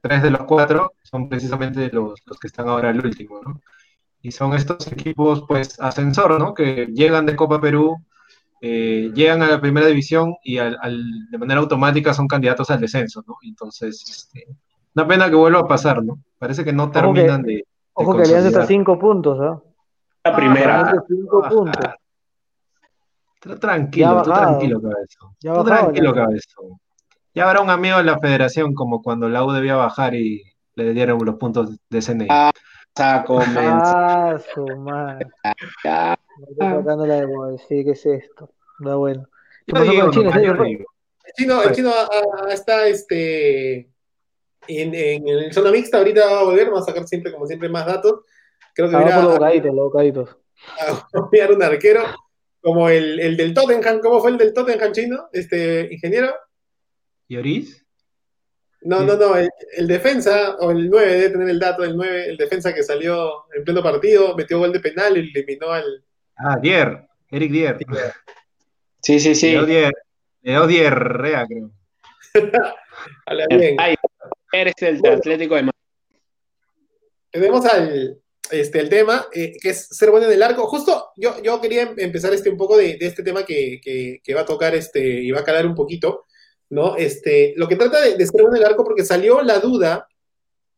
[0.02, 3.60] tres de los cuatro son precisamente los, que están ahora al último, ¿no?
[4.20, 6.54] Y son estos equipos, pues, ascensor, ¿no?
[6.54, 7.96] Que llegan de Copa Perú,
[8.60, 13.36] eh, llegan a la primera división y de manera automática son candidatos al descenso, ¿no?
[13.42, 14.46] Entonces, este,
[14.94, 16.18] una pena que vuelva a pasar, ¿no?
[16.38, 19.60] Parece que no terminan de, Ojo que Alianza está cinco puntos, ¿ah?
[20.24, 20.92] La primera.
[21.06, 21.86] cinco puntos.
[23.60, 25.36] Tranquilo, tú tranquilo, cabezón.
[25.40, 26.80] Ya tú tranquilo, cabezón.
[27.34, 30.42] Ya habrá un amigo en la federación como cuando la U debía bajar y
[30.74, 32.26] le dieron los puntos de CNI.
[32.30, 32.52] Ah,
[32.98, 35.26] ah su madre.
[35.84, 36.16] Ya.
[36.50, 38.50] estoy tocando la de sí, ¿qué es esto?
[38.78, 39.26] Da bueno.
[39.66, 39.74] el
[41.34, 41.90] chino, el chino
[42.48, 43.91] está este,
[44.68, 47.68] en, en, el zona mixta, ahorita va a volver, vamos a sacar siempre, como siempre,
[47.68, 48.20] más datos.
[48.74, 50.36] Creo que ah, los bocaditos, los bocaditos.
[50.78, 52.04] A copiar un arquero
[52.60, 55.28] como el, el, del Tottenham, ¿cómo fue el del Tottenham chino?
[55.32, 56.32] Este, ingeniero.
[57.28, 57.84] ¿Lloris?
[58.82, 62.36] No, no, no, el, defensa, o el 9, debe tener el dato del 9, el
[62.36, 66.04] defensa que salió en pleno partido, metió gol de penal y eliminó al.
[66.36, 67.78] Ah, Dier, Eric Dier.
[69.00, 69.52] Sí, sí, sí.
[69.52, 69.92] Leo Dier,
[70.42, 71.70] Leo Dier, Rea, creo.
[73.26, 73.76] Habla bien.
[74.52, 75.78] Eres el Atlético de Madrid.
[77.30, 80.66] Tenemos al, este, el tema, eh, que es ser bueno en el arco.
[80.66, 84.46] Justo yo, yo quería em, empezar este un poco de, este tema que, va a
[84.46, 86.26] tocar este, y va a calar un poquito,
[86.68, 86.96] ¿no?
[86.96, 90.06] Este, lo que trata de, ser bueno en el arco, porque salió la duda,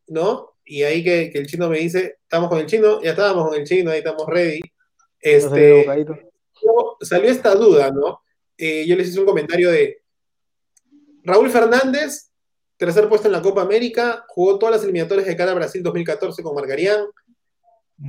[0.07, 0.53] ¿no?
[0.63, 3.67] Y ahí que, el chino me dice, estamos con el chino, ya estábamos con el
[3.67, 4.61] chino, ahí estamos ready.
[5.19, 5.85] Este,
[7.01, 8.21] salió esta duda, ¿no?
[8.57, 10.01] Eh, yo les hice un comentario de
[11.23, 12.31] Raúl Fernández
[12.77, 16.43] tercer puesto en la Copa América, jugó todas las eliminatorias de cara a Brasil 2014
[16.43, 17.05] con Margarián.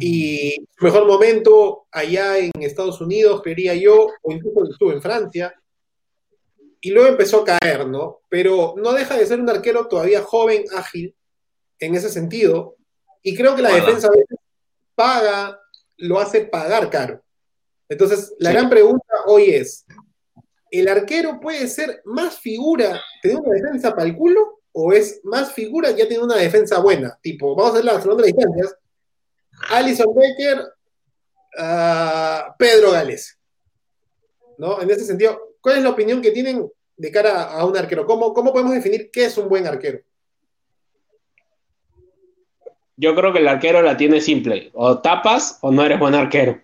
[0.00, 5.54] Y su mejor momento allá en Estados Unidos, creería yo, o incluso estuvo en Francia.
[6.80, 8.20] Y luego empezó a caer, ¿no?
[8.28, 11.14] Pero no deja de ser un arquero todavía joven, ágil,
[11.78, 12.76] en ese sentido.
[13.22, 14.38] Y creo que la defensa a veces
[14.94, 15.60] paga,
[15.98, 17.22] lo hace pagar caro.
[17.88, 19.85] Entonces, la gran pregunta hoy es,
[20.78, 24.60] ¿el arquero puede ser más figura, tener una defensa para el culo?
[24.72, 27.18] ¿O es más figura ya tiene una defensa buena?
[27.22, 28.76] Tipo, vamos a hacer la segunda de distancias.
[29.70, 30.58] Alison Becker,
[31.58, 33.38] uh, Pedro Gales.
[34.58, 34.80] ¿No?
[34.80, 38.06] En ese sentido, ¿cuál es la opinión que tienen de cara a un arquero?
[38.06, 40.00] ¿Cómo, cómo podemos definir qué es un buen arquero?
[42.96, 44.70] Yo creo que el arquero la tiene simple.
[44.72, 46.60] O tapas o no eres buen arquero.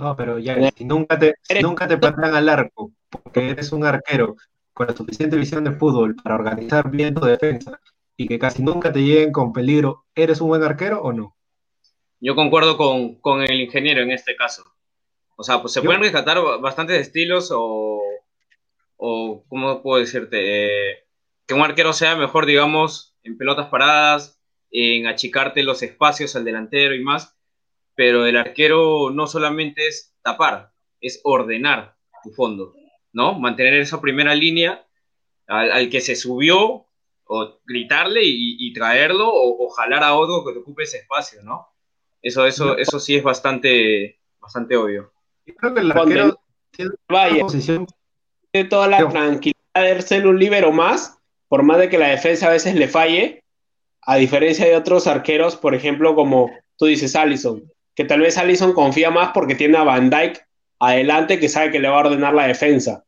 [0.00, 4.34] No, pero ya si nunca te, nunca te pasan al arco, porque eres un arquero
[4.72, 7.78] con la suficiente visión de fútbol para organizar bien tu defensa
[8.16, 11.36] y que casi nunca te lleguen con peligro, ¿eres un buen arquero o no?
[12.18, 14.64] Yo concuerdo con, el ingeniero en este caso.
[15.36, 18.00] O sea, pues se pueden rescatar bastantes estilos o,
[18.96, 20.38] o ¿cómo puedo decirte?
[20.92, 21.04] Eh,
[21.46, 26.94] que un arquero sea mejor, digamos, en pelotas paradas, en achicarte los espacios al delantero
[26.94, 27.36] y más,
[28.00, 32.72] pero el arquero no solamente es tapar, es ordenar tu fondo,
[33.12, 33.38] ¿no?
[33.38, 34.86] Mantener esa primera línea
[35.46, 36.86] al, que se subió,
[37.26, 41.68] o gritarle y, traerlo, o, jalar a otro que te ocupe ese espacio, ¿no?
[42.22, 45.12] Eso, eso, eso sí es bastante, bastante obvio.
[45.58, 47.86] creo que el arquero tiene Vaya, posición...
[48.50, 52.46] Tiene toda la tranquilidad de ser un libero más, por más de que la defensa
[52.46, 53.44] a veces le falle,
[54.00, 58.72] a diferencia de otros arqueros, por ejemplo, como tú dices, Allison, que tal vez Allison
[58.72, 60.40] confía más porque tiene a Van Dyke
[60.78, 63.04] adelante que sabe que le va a ordenar la defensa.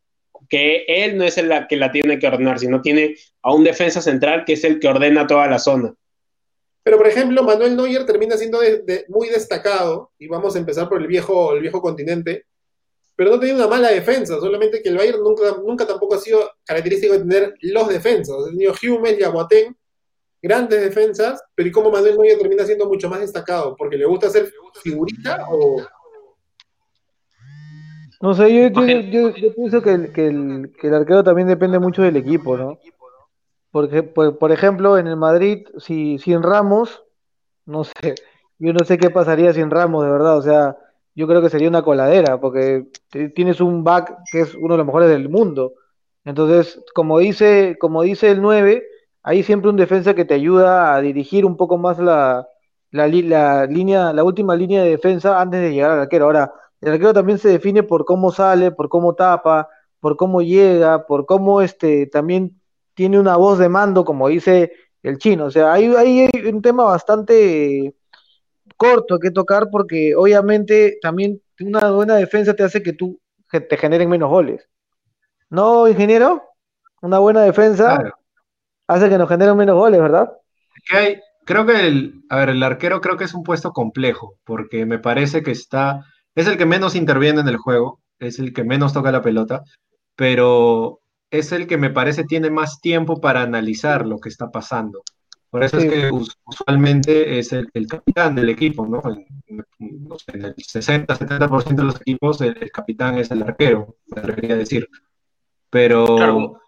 [0.51, 4.03] Que él no es el que la tiene que ordenar, sino tiene a un defensa
[4.03, 5.95] central que es el que ordena toda la zona.
[6.83, 8.61] Pero, por ejemplo, Manuel Neuer termina siendo
[9.09, 12.45] muy destacado, y vamos a empezar por el viejo, el viejo continente,
[13.17, 16.51] pero no tenía una mala defensa, solamente que el Bayern nunca, nunca tampoco ha sido
[16.67, 18.37] característico de tener los defensas.
[18.47, 19.75] El niño Hummel y Aguatén
[20.43, 23.77] grandes defensas, pero ¿y cómo Manuel Neuer termina siendo mucho más destacado?
[23.77, 24.53] ¿Porque le gusta ser
[24.83, 25.81] figurita o...?
[28.21, 28.73] No sé, yo,
[29.55, 32.79] pienso que el, que, el, arquero también depende mucho del equipo, ¿no?
[33.73, 37.03] Porque, por, ejemplo, en el Madrid, si sin Ramos,
[37.67, 38.15] no sé,
[38.59, 40.77] yo no sé qué pasaría sin Ramos, de verdad, o sea,
[41.17, 42.87] yo creo que sería una coladera, porque
[43.35, 45.75] tienes un back que es uno de los mejores del mundo.
[46.25, 48.85] Entonces, como dice, como dice el 9,
[49.23, 52.49] hay siempre un defensa que te ayuda a dirigir un poco más la,
[52.91, 56.25] la, línea, la última línea de defensa antes de llegar al arquero.
[56.25, 59.69] Ahora, el arquero también se define por cómo sale, por cómo tapa,
[60.01, 62.61] por cómo llega, por cómo este también
[62.95, 65.47] tiene una voz de mando, como dice el chino.
[65.47, 67.95] O sea, hay, hay un tema bastante
[68.77, 74.11] corto que tocar porque obviamente también una buena defensa te hace que tú te generen
[74.11, 74.69] menos goles.
[75.49, 76.43] ¿No, ingeniero?
[77.01, 78.15] Una buena defensa
[78.93, 80.33] hace que nos generen menos goles, ¿verdad?
[81.45, 84.99] creo que el, a ver, el arquero creo que es un puesto complejo, porque me
[84.99, 88.93] parece que está, es el que menos interviene en el juego, es el que menos
[88.93, 89.63] toca la pelota,
[90.17, 91.01] pero
[91.31, 95.03] es el que me parece tiene más tiempo para analizar lo que está pasando.
[95.51, 96.11] Por eso es que
[96.47, 99.03] usualmente es el, capitán del equipo, ¿no?
[99.47, 99.67] En,
[100.29, 104.89] el 60-70% de los equipos el, capitán es el arquero, me debería decir.
[105.69, 106.62] Pero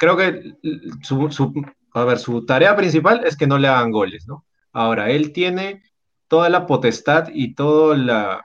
[0.00, 0.54] creo que
[1.02, 1.52] su,
[1.92, 4.46] a ver, su tarea principal es que no le hagan goles, ¿no?
[4.72, 5.82] Ahora, él tiene
[6.26, 8.42] toda la potestad y toda la,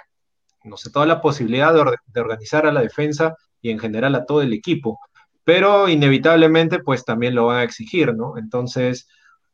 [0.65, 4.41] no sé, toda la posibilidad de, organizar a la defensa y en general a todo
[4.41, 4.99] el equipo,
[5.45, 8.37] pero inevitablemente pues también lo van a exigir, ¿no?
[8.37, 9.07] Entonces,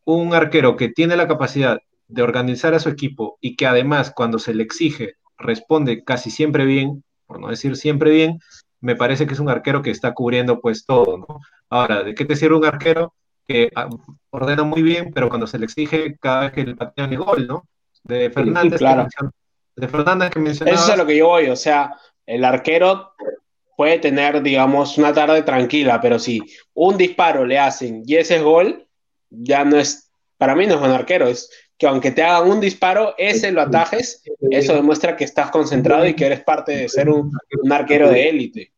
[0.04, 4.40] un arquero que tiene la capacidad de organizar a su equipo y que además cuando
[4.40, 8.40] se le exige responde casi siempre bien, por no decir siempre bien,
[8.82, 11.40] me parece que es un arquero que está cubriendo pues todo, ¿no?
[11.70, 13.14] Ahora, ¿de qué te sirve un arquero
[13.48, 13.90] que ah,
[14.32, 17.48] ordena muy bien, pero cuando se le exige cada vez que le patean el gol,
[17.48, 17.68] ¿no?
[18.04, 19.08] De Fernández, claro.
[19.76, 20.76] de Fernández que mencionaba.
[20.76, 23.14] Eso es a lo que yo voy, o sea, el arquero
[23.78, 26.42] puede tener, digamos, una tarde tranquila, pero si
[26.74, 28.88] un disparo le hacen y ese es gol,
[29.30, 31.50] ya no es, para mí no es un arquero, es
[31.82, 36.14] que aunque te hagan un disparo, ese lo atajes, eso demuestra que estás concentrado y
[36.14, 37.32] que eres parte de ser un,
[37.72, 38.72] arquero de élite.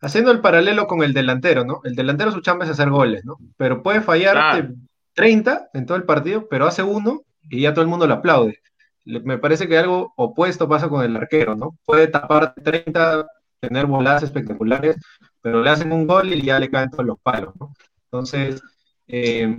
[0.00, 1.80] Haciendo el paralelo con el delantero, ¿no?
[1.82, 3.36] El delantero su chamba es hacer goles, ¿no?
[3.56, 4.70] Pero puede fallar
[5.14, 8.60] 30 en todo el partido, pero hace uno y ya todo el mundo lo aplaude.
[9.04, 11.76] Me parece que algo opuesto pasa con el arquero, ¿no?
[11.84, 13.26] Puede tapar 30,
[13.58, 14.94] tener voladas espectaculares,
[15.42, 17.74] pero le hacen un gol y ya le caen todos los palos, ¿no?
[18.04, 18.62] Entonces,
[19.08, 19.52] eh,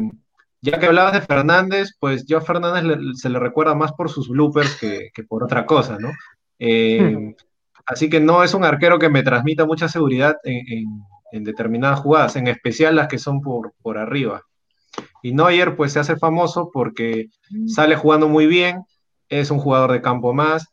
[0.62, 4.30] ya que hablabas de Fernández, pues yo a Fernández se le recuerda más por sus
[4.30, 6.12] bloopers que, por otra cosa, ¿no?
[6.60, 7.36] Eh,
[7.86, 12.48] así que no es un arquero que me transmita mucha seguridad en, determinadas jugadas, en
[12.48, 14.44] especial las que son por, por arriba.
[15.24, 17.30] Y Neuer pues se hace famoso porque
[17.68, 18.84] sale jugando muy bien,
[19.30, 20.68] es un jugador de campo más,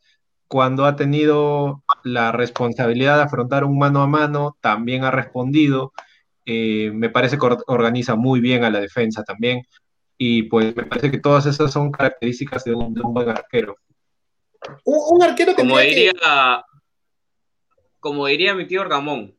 [0.48, 5.92] cuando ha tenido la responsabilidad de afrontar un mano a mano, también ha respondido.
[6.50, 9.62] Eh, me parece que organiza muy bien a la defensa también.
[10.16, 13.76] Y pues me parece que todas esas son características de un, buen arquero.
[14.82, 16.12] Un, arquero como diría,
[18.00, 19.36] como diría mi tío Ramón,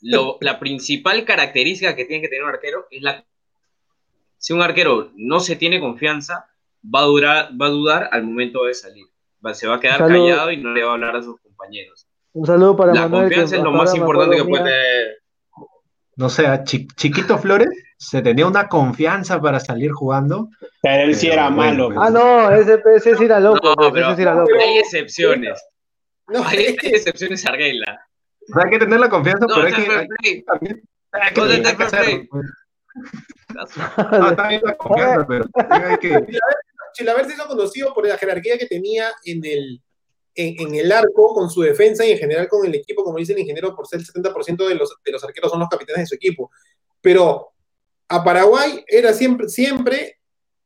[0.40, 3.24] la principal característica que tiene que tener un arquero es la
[4.38, 6.48] si un arquero no se tiene confianza,
[6.84, 9.06] va a, durar, va a dudar al momento de salir.
[9.52, 12.06] se va a quedar callado y no le va a hablar a sus compañeros.
[12.32, 15.18] Un saludo para La confianza es lo más importante que puede tener
[16.18, 20.50] no sé, Chiquito Flores se tenía una confianza para salir jugando.
[20.82, 21.90] Pero él sí era malo.
[21.96, 23.74] Ah, no, ese, ese sí era loco.
[23.78, 24.48] No, pero, ese loco.
[24.60, 25.62] hay excepciones.
[26.26, 28.00] No, hay, excepciones a regla.
[28.52, 32.24] hay que tener la confianza, pero hay que, hay, también, hay que, hay que hacerlo.
[32.30, 32.46] Pues.
[34.10, 36.26] No, también la confianza, pero hay que...
[36.94, 39.80] Chilaver se hizo conocido por la jerarquía que tenía en el,
[40.38, 43.40] en, el arco con su defensa y en general con el equipo, como dice el
[43.40, 46.14] ingeniero, por ser el 70% de los, de los arqueros son los capitanes de su
[46.14, 46.50] equipo.
[47.00, 47.48] Pero
[48.06, 50.20] a Paraguay era siempre, siempre,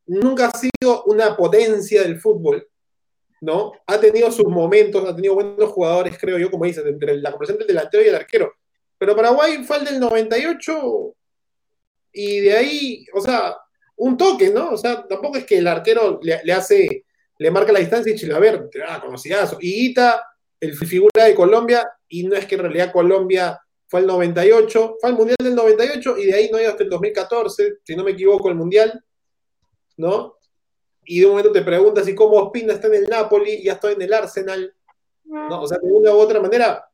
[0.06, 2.68] nunca ha sido una potencia del fútbol,
[3.40, 3.72] ¿no?
[3.86, 7.58] Ha tenido sus momentos, ha tenido buenos jugadores, creo yo, como dices, entre la comparación
[7.58, 8.52] del delantero y el arquero.
[8.98, 11.14] Pero Paraguay fue el del 98
[12.12, 13.56] y de ahí, o sea,
[13.96, 14.72] un toque, ¿no?
[14.72, 17.06] O sea, tampoco es que el arquero le hace
[17.42, 19.58] le marca la distancia y Chilaver, ah, conocidazo.
[19.60, 20.24] Y Ita,
[20.60, 25.10] el figura de Colombia, y no es que en realidad Colombia fue el 98, fue
[25.10, 28.12] al Mundial del 98 y de ahí no hay hasta el 2014, si no me
[28.12, 29.04] equivoco, el Mundial,
[29.96, 30.36] ¿no?
[31.04, 33.72] Y de un momento te preguntas si cómo Ospina está en el Napoli y ya
[33.72, 34.72] está en el Arsenal,
[35.24, 35.62] ¿no?
[35.62, 36.88] O sea, de una u otra manera,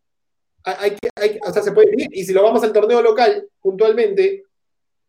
[0.65, 2.09] hay que, hay, o sea, se puede ir.
[2.11, 4.45] Y si lo vamos al torneo local, puntualmente,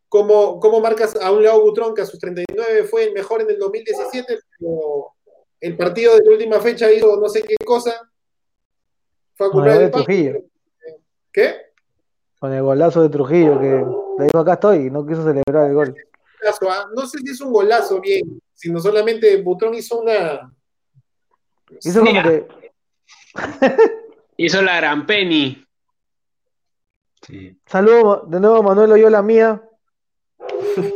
[0.10, 3.52] ¿cómo, cómo marcas a un Leo Butrón que a sus 39 fue el mejor en
[3.52, 4.38] el 2017?
[4.60, 5.14] Pero
[5.62, 8.10] el partido de la última fecha hizo no sé qué cosa.
[9.36, 10.44] Fue a cumplir el Trujillo.
[11.32, 11.56] ¿Qué?
[12.40, 13.86] Con el golazo de Trujillo, que
[14.18, 15.96] le dijo acá estoy y no quiso celebrar el gol.
[16.70, 16.88] ¿ah?
[16.96, 20.54] No sé si es un golazo bien, sino solamente Butrón hizo una.
[21.82, 22.48] Hizo como que.
[24.38, 25.66] hizo la gran penny.
[27.22, 27.60] Sí.
[27.66, 29.62] Saludos de nuevo, Manuel la mía.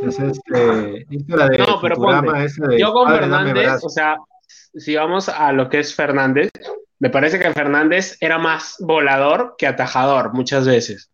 [0.02, 4.18] Es este, no, pero ponte, yo con Fernández, o sea,
[4.76, 6.50] si vamos a lo que es Fernández,
[7.00, 11.12] me parece que Fernández era más volador que atajador muchas veces.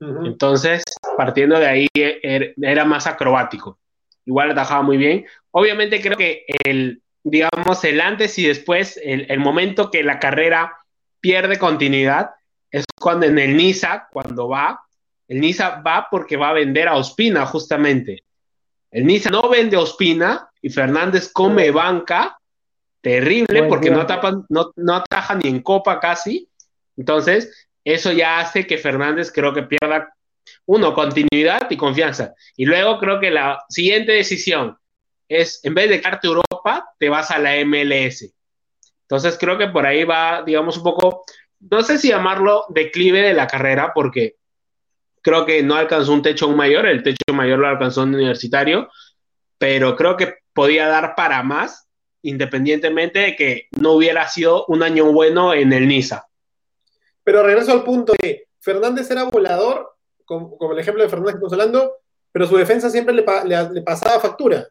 [0.00, 0.84] Entonces,
[1.16, 3.78] partiendo de ahí, er, era más acrobático.
[4.24, 5.26] Igual atajaba muy bien.
[5.50, 10.76] Obviamente creo que el, digamos, el antes y después, el, momento que la carrera
[11.20, 12.30] pierde continuidad,
[12.70, 14.80] es cuando en el Niza, cuando va,
[15.26, 18.24] el Niza va porque va a vender a Ospina, justamente.
[18.90, 22.38] El Niza no vende a Ospina y Fernández come banca
[23.00, 26.48] terrible porque no, tapan, no, no ataja ni en copa casi.
[26.96, 30.12] Entonces, eso ya hace que Fernández creo que pierda,
[30.66, 32.34] uno, continuidad y confianza.
[32.56, 34.76] Y luego creo que la siguiente decisión
[35.28, 38.32] es, en vez de quedarte a Europa, te vas a la MLS.
[39.02, 41.24] Entonces, creo que por ahí va, digamos, un poco,
[41.60, 44.36] no sé si llamarlo declive de la carrera, porque
[45.22, 48.90] creo que no alcanzó un techo mayor, el techo mayor lo alcanzó un universitario,
[49.56, 51.87] pero creo que podía dar para más
[52.22, 56.26] independientemente de que no hubiera sido un año bueno en el Niza.
[57.24, 61.52] Pero regreso al punto de Fernández era volador, como, el ejemplo de Fernández que estamos
[61.52, 61.96] hablando,
[62.32, 63.22] pero su defensa siempre le,
[63.82, 64.66] pasaba factura.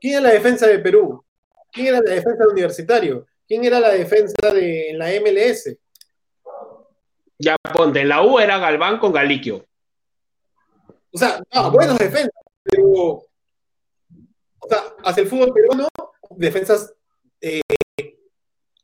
[0.00, 1.24] ¿Quién era la defensa de Perú?
[1.72, 3.26] ¿Quién era la defensa del universitario?
[3.46, 5.76] ¿Quién era la defensa de la MLS?
[7.38, 9.64] Ya ponte, en la U era Galván con Galiquio.
[11.12, 13.28] O sea, no, buenos defensas, pero
[14.68, 15.88] o sea, hacia el fútbol peruano
[16.38, 16.94] defensas
[17.40, 17.60] eh,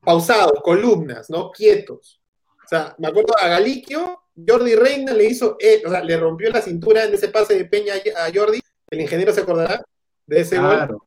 [0.01, 1.51] pausados, columnas, ¿no?
[1.51, 2.21] Quietos.
[2.65, 6.51] O sea, me acuerdo a Galiquio, Jordi Reina le hizo, eh, o sea, le rompió
[6.51, 9.83] la cintura en ese pase de Peña a Jordi, el ingeniero se acordará
[10.27, 10.99] de ese gol.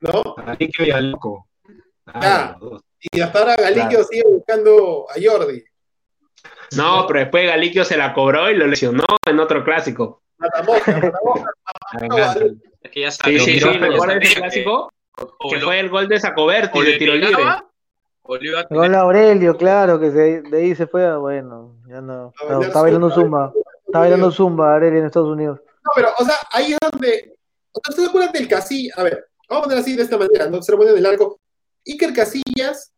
[0.00, 0.34] ¿no?
[0.36, 1.48] Galiquio y a Loco.
[2.06, 2.58] Ah,
[3.12, 5.62] y hasta ahora Galiquio sigue buscando a Jordi.
[6.76, 10.22] No, pero después Galiquio se la cobró y lo lesionó en otro clásico.
[12.82, 14.90] Es que ya Sí, sí, sí, ¿recuerdas ese clásico?
[15.50, 17.42] Que fue el gol de Sacoberti de tiro libre.
[18.38, 22.32] El gol de Aurelio, claro, que de ahí se fue, bueno, ya no.
[22.48, 23.52] no está bailando Zumba.
[23.86, 25.60] Está bailando Zumba Aurelio en Estados Unidos.
[25.66, 27.36] No, pero, o sea, ahí es donde.
[27.72, 28.94] ¿Ustedes se acuerdan del Casilla?
[28.96, 31.40] A ver, vamos a poner así de esta manera, no se lo ponen del arco.
[31.86, 32.92] Iker Casillas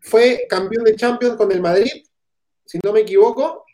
[0.00, 2.04] fue campeón de Champions con el Madrid,
[2.64, 3.64] si no me equivoco,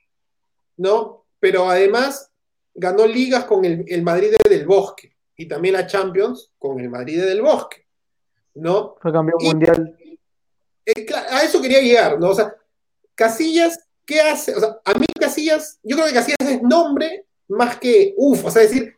[0.77, 1.25] ¿no?
[1.39, 2.31] Pero además
[2.75, 7.23] ganó ligas con el, el Madrid del Bosque y también la Champions con el Madrid
[7.23, 7.87] del Bosque,
[8.55, 8.97] ¿no?
[9.01, 9.97] Fue campeón mundial.
[10.85, 12.31] Eh, a eso quería llegar, ¿no?
[12.31, 12.55] O sea,
[13.15, 14.55] Casillas, ¿qué hace?
[14.55, 18.51] O sea, a mí Casillas, yo creo que Casillas es nombre más que uff, o
[18.51, 18.97] sea, decir,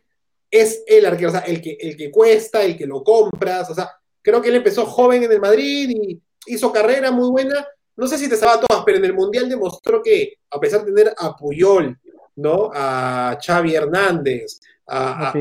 [0.49, 3.75] es el arquero, o sea, el que, el que cuesta, el que lo compras, o
[3.75, 7.65] sea, creo que él empezó joven en el Madrid y hizo carrera muy buena.
[7.95, 10.93] No sé si te sabía todas, pero en el Mundial demostró que, a pesar de
[10.93, 11.99] tener a Puyol,
[12.35, 12.71] ¿no?
[12.73, 15.33] A Xavi Hernández, a,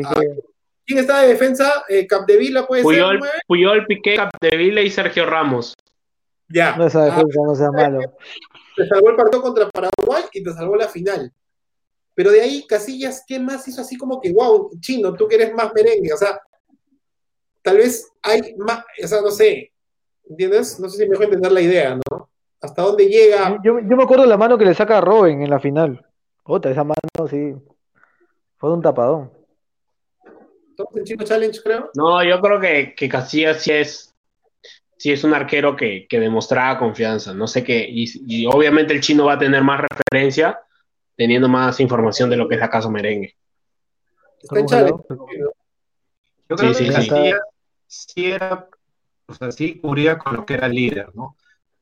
[0.89, 1.85] ¿Quién está de defensa?
[1.87, 3.31] Eh, Capdevila puede Puyol, ser.
[3.47, 5.75] Puyol, Piqué, Capdevila y Sergio Ramos.
[6.49, 6.77] Ya.
[6.79, 8.01] No esa defensa no sea malo.
[8.75, 11.31] Te salvó el partido contra Paraguay y te salvó la final.
[12.15, 15.53] Pero de ahí, Casillas, ¿qué más hizo así como que, wow, chino, tú que eres
[15.53, 16.11] más merengue?
[16.11, 16.41] O sea,
[17.61, 19.71] tal vez hay más, o sea, no sé,
[20.27, 20.81] ¿entiendes?
[20.81, 22.31] No sé si me dejo entender la idea, ¿no?
[22.63, 23.59] ¿Hasta dónde llega?
[23.63, 26.07] Yo, yo me acuerdo de la mano que le saca a Robin en la final.
[26.45, 27.55] Otra, esa mano sí.
[28.57, 29.38] Fue un tapadón.
[30.79, 31.91] ¿Todos en Chino Challenge, creo?
[31.95, 34.15] No, yo creo que, que Casillas sí es,
[34.97, 37.35] sí es un arquero que, que demostraba confianza.
[37.35, 40.61] No sé qué, y, y, obviamente el chino va a tener más referencia
[41.17, 43.35] teniendo más información de lo que es acaso merengue.
[44.41, 45.03] Está en challenge.
[46.49, 47.41] Yo creo sí, que sí, Casillas
[47.89, 48.07] sí.
[48.15, 48.69] sí era,
[49.27, 51.37] o sea, sí cubría con lo que era líder, ¿no?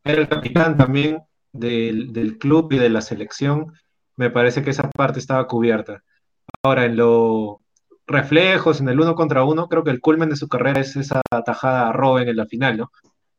[0.04, 1.22] Era el capitán también
[1.52, 3.74] del, del club y de la selección.
[4.16, 6.02] Me parece que esa parte estaba cubierta.
[6.62, 7.58] Ahora, en los
[8.06, 11.20] reflejos, en el uno contra uno, creo que el culmen de su carrera es esa
[11.44, 12.90] tajada a Robin en la final, ¿no?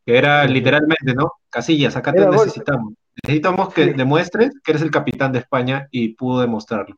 [0.06, 1.32] Que era literalmente, ¿no?
[1.50, 2.94] Casillas, acá te necesitamos.
[3.24, 6.96] Necesitamos que demuestres que eres el capitán de España y pudo demostrarlo.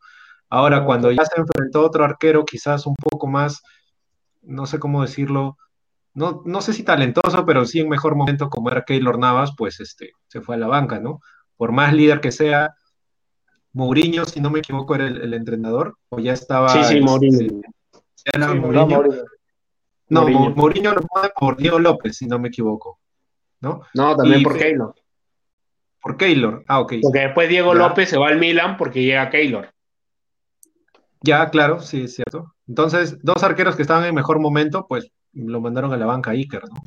[0.50, 3.62] Ahora, cuando ya se enfrentó a otro arquero, quizás un poco más,
[4.42, 5.58] no sé cómo decirlo,
[6.14, 9.80] no, no sé si talentoso, pero sí en mejor momento, como era Keylor Navas, pues
[9.80, 11.20] este, se fue a la banca, ¿no?
[11.56, 12.74] Por más líder que sea,
[13.74, 16.70] Mourinho, si no me equivoco, era el, el entrenador, o ya estaba.
[16.70, 17.62] Sí, sí, Mourinho.
[18.34, 19.04] Era sí, Mourinho.
[20.10, 20.50] No, Mourinho.
[20.56, 23.00] Mourinho lo pone por Diego López, si no me equivoco.
[23.62, 23.82] ¿No?
[23.94, 24.96] No, también y por Keylor.
[26.02, 26.94] Por Keylor, ah, ok.
[27.02, 27.80] Porque después Diego ya.
[27.80, 29.70] López se va al Milan porque llega Keylor.
[31.22, 32.56] Ya, claro, sí, es cierto.
[32.68, 36.64] Entonces, dos arqueros que estaban en mejor momento, pues lo mandaron a la banca Iker,
[36.70, 36.82] ¿no?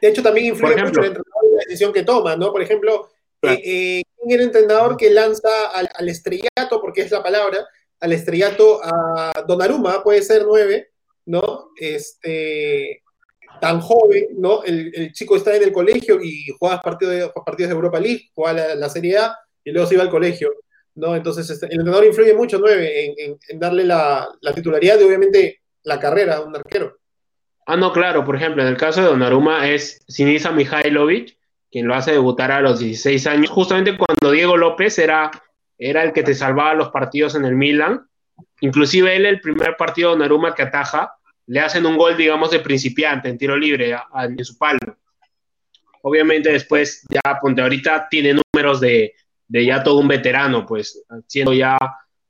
[0.00, 2.50] De hecho, también influye ejemplo, mucho el entrenador y la decisión que toma, ¿no?
[2.50, 3.08] Por ejemplo,
[3.40, 3.58] claro.
[3.58, 7.66] eh, eh, ¿quién era el entrenador que lanza al, al, estrellato, porque es la palabra,
[8.00, 10.90] al estrellato a Donnarumma, puede ser nueve,
[11.26, 11.70] ¿no?
[11.78, 13.02] Este,
[13.60, 14.62] tan joven, ¿no?
[14.64, 18.30] El, el, chico está en el colegio y juega partidos de, partidos de Europa League,
[18.34, 20.52] juega la, la, Serie A y luego se iba al colegio,
[20.94, 21.16] ¿no?
[21.16, 25.04] Entonces, este, el entrenador influye mucho, nueve, en, en, en darle la, la, titularidad y
[25.04, 26.98] obviamente la carrera a un arquero.
[27.66, 31.35] Ah, no, claro, por ejemplo, en el caso de Donnarumma es Sinisa Mihailovic,
[31.76, 35.30] quien lo hace debutar a los 16 años, justamente cuando Diego López era,
[35.76, 38.08] era el que te salvaba los partidos en el Milan.
[38.62, 41.12] Inclusive él, el primer partido de Donnarumma que ataja,
[41.48, 44.78] le hacen un gol, digamos, de principiante, en tiro libre, a, a, en su palo.
[46.00, 49.12] Obviamente después, ya, ponte, ahorita tiene números de,
[49.46, 51.76] de ya todo un veterano, pues, siendo ya,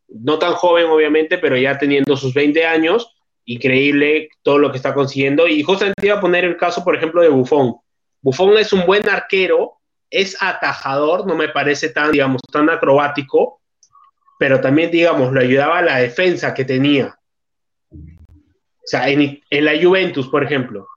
[0.09, 4.93] no tan joven, obviamente, pero ya teniendo sus 20 años, increíble todo lo que está
[4.93, 5.47] consiguiendo.
[5.47, 7.77] Y justamente iba a poner el caso, por ejemplo, de Buffon.
[8.27, 9.79] Buffon es un buen arquero,
[10.11, 13.61] es atajador, no me parece tan, digamos, tan acrobático,
[14.37, 17.17] pero también, digamos, lo ayudaba a la defensa que tenía.
[17.93, 20.89] O sea, en, en la Juventus, por ejemplo,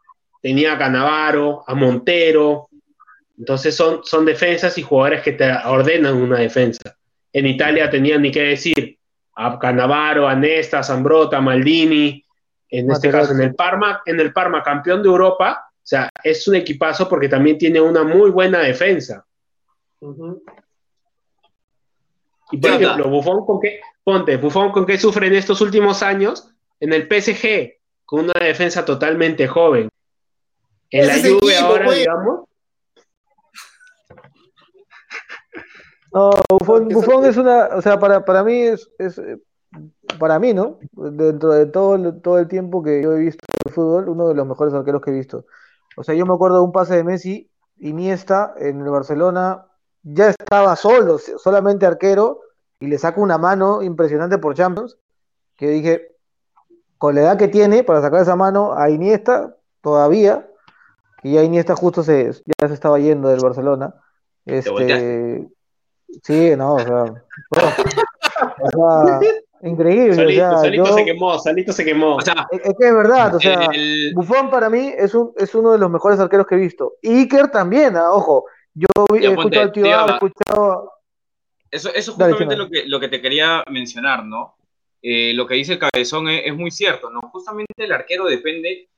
[0.41, 2.67] tenía a Canavaro, a Montero,
[3.37, 6.97] entonces son, son defensas y jugadores que te ordenan una defensa.
[7.31, 8.97] En Italia tenían ni qué decir,
[9.35, 12.25] a Canavaro, a Nesta, a Zambrota, Maldini,
[12.69, 13.07] en Materazzi.
[13.07, 17.09] este caso en el Parma, en el Parma campeón de Europa, sea, es un equipazo
[17.09, 19.25] porque también tiene una muy buena defensa.
[19.99, 20.41] Uh -huh.
[22.51, 26.53] Y por ejemplo, Buffon con qué, ponte, Buffon con qué sufre en estos últimos años
[26.79, 29.89] en el PSG, con una defensa totalmente joven.
[30.91, 31.97] En la Juve ahora, pues.
[31.97, 32.45] digamos.
[36.13, 39.21] No, Buffon, Buffon, es una, o sea, para, para mí es, es
[40.19, 40.79] para mí, ¿no?
[40.91, 44.47] Dentro de todo, todo el tiempo que yo he visto el fútbol, uno de los
[44.47, 45.45] mejores arqueros que he visto.
[45.99, 49.65] O sea, yo me acuerdo de un pase de Messi, Iniesta en el Barcelona,
[50.01, 52.39] ya estaba solo, solamente arquero,
[52.79, 54.97] y le saca una mano impresionante por Champions,
[55.57, 56.15] que dije,
[56.97, 60.49] con la edad que tiene para sacar esa mano a Iniesta, todavía,
[61.21, 63.93] y ya Iniesta justo se, ya se estaba yendo del Barcelona.
[64.45, 65.49] Este,
[66.23, 67.03] sí, no, o sea,
[69.63, 70.15] increíble.
[70.15, 72.19] Solito, se quemó, solito se quemó.
[72.19, 73.69] es, que es verdad, o sea,
[74.13, 76.93] Buffon para mí es, un, es uno de los mejores arqueros que he visto.
[77.01, 80.91] Y Iker también, ah, ojo, yo he escuchado al tío, he escuchado...
[81.71, 84.55] Eso, eso es justamente lo, que, lo que te quería mencionar, ¿no?
[85.01, 87.21] Eh, lo que dice el cabezón es, muy cierto, ¿no?
[87.31, 88.89] Justamente el arquero depende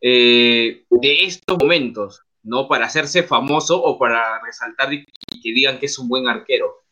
[0.00, 2.68] eh, de estos momentos, ¿no?
[2.68, 6.84] Para hacerse famoso o para resaltar y que digan que es un buen arquero,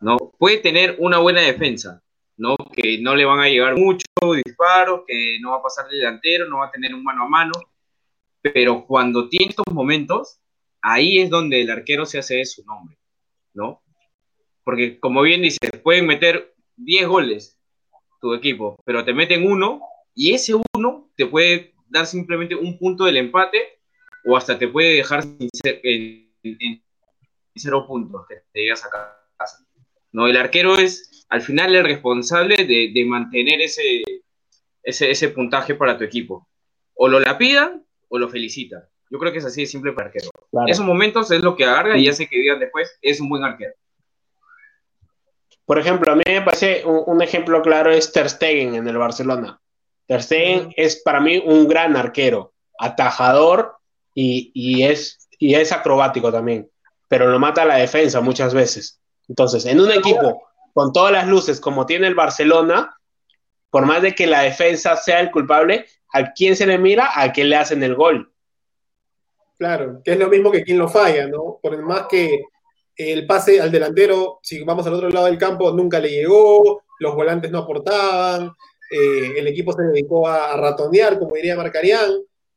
[0.00, 0.16] ¿no?
[0.38, 2.02] Puede tener una buena defensa,
[2.38, 2.56] ¿no?
[2.74, 4.08] Que no le van a llegar muchos
[4.44, 7.52] disparos, que no va a pasar delantero, no va a tener un mano a mano,
[8.40, 10.40] pero cuando tiene estos momentos,
[10.80, 12.96] ahí es donde el arquero se hace de su nombre,
[13.52, 13.82] ¿no?
[14.64, 17.58] Porque como bien dice, pueden meter 10 goles
[18.20, 19.80] tu equipo, pero te meten uno
[20.14, 23.80] y ese uno te puede dar simplemente un punto del empate
[24.24, 26.82] o hasta te puede dejar sin en,
[27.54, 28.26] cero puntos.
[30.12, 34.02] No, el arquero es al final el responsable de, mantener ese,
[34.82, 36.48] ese, puntaje para tu equipo.
[36.94, 38.88] O lo lapida o lo felicita.
[39.10, 40.30] Yo creo que es así de simple para arquero.
[40.52, 43.44] En esos momentos es lo que agarra y hace que digan después, es un buen
[43.44, 43.72] arquero.
[45.64, 49.60] Por ejemplo, a mí me parece un, ejemplo claro es Ter Stegen en el Barcelona.
[50.06, 53.76] Ter Stegen es para mí un gran arquero, atajador
[54.14, 56.70] y, es, y es acrobático también,
[57.06, 58.98] pero lo mata la defensa muchas veces.
[59.28, 60.47] Entonces, en un equipo
[60.78, 62.96] con todas las luces como tiene el Barcelona,
[63.68, 67.10] por más de que la defensa sea el culpable, ¿a quién se le mira?
[67.16, 68.32] A quién le hacen el gol.
[69.58, 71.58] Claro, que es lo mismo que quien lo falla, ¿no?
[71.60, 72.44] Por más que
[72.94, 77.12] el pase al delantero, si vamos al otro lado del campo, nunca le llegó, los
[77.16, 78.52] volantes no aportaban,
[78.88, 82.08] eh, el equipo se dedicó a, ratonear, como diría Marcarián,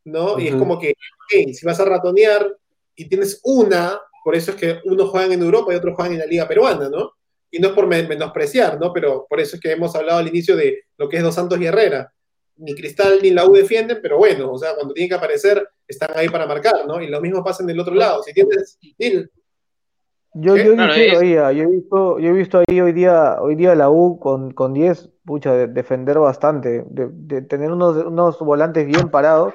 [0.04, 0.38] ¿no?
[0.38, 0.94] Y es como que,
[1.28, 2.56] si vas a ratonear
[2.96, 6.20] y tienes una, por eso es que unos juegan en Europa y otros juegan en
[6.20, 7.14] la Liga Peruana, ¿no?
[7.52, 8.94] Y no es por menospreciar, ¿no?
[8.94, 11.60] Pero por eso es que hemos hablado al inicio de lo que es Dos Santos
[11.60, 12.12] y Herrera.
[12.58, 16.12] Ni Cristal ni la U defienden, pero bueno, o sea, cuando tienen que aparecer, están
[16.16, 17.02] ahí para marcar, ¿no?
[17.02, 18.24] Y lo mismo pasa en el otro lado.
[18.24, 18.80] Si tienes,
[20.34, 24.52] yo, yo, he visto, yo he visto ahí hoy día, hoy día la U con,
[24.52, 29.54] con 10, pucha, de, defender bastante, de, tener unos, unos volantes bien parados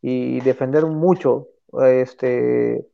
[0.00, 1.48] y defender mucho.
[1.82, 2.86] Este,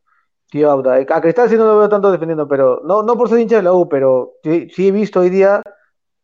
[0.50, 3.56] tío, a Cristal sí no lo veo tanto defendiendo, pero no, no por ser hincha
[3.56, 5.62] de la U, pero sí, sí he visto hoy día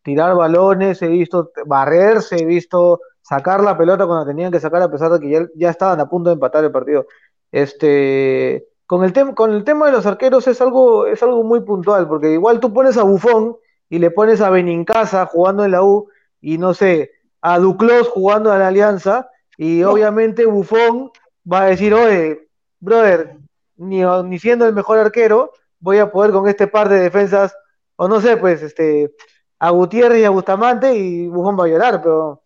[0.03, 4.91] tirar balones, he visto barrerse, he visto sacar la pelota cuando tenían que sacar a
[4.91, 7.07] pesar de que ya, ya estaban a punto de empatar el partido.
[7.51, 11.61] Este, con el, tema con el tema de los arqueros es algo, es algo muy
[11.61, 13.57] puntual, porque igual tú pones a Bufón
[13.89, 16.09] y le pones a Benincasa jugando en la U
[16.41, 17.11] y no sé,
[17.41, 21.11] a Duclos jugando en la Alianza y obviamente Bufón
[21.51, 22.49] va a decir, oye,
[22.79, 23.37] brother,
[23.77, 27.55] ni, ni siendo el mejor arquero, voy a poder con este par de defensas,
[27.97, 29.15] o no sé, pues, este,
[29.59, 32.43] a Gutiérrez y a Bustamante y Bufón va a llorar, pero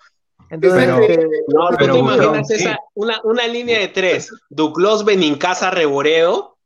[0.50, 6.56] entonces, este, no, pero, tú imaginas esa, una, una, línea de tres, Duclos, Benincasa, Reboreo.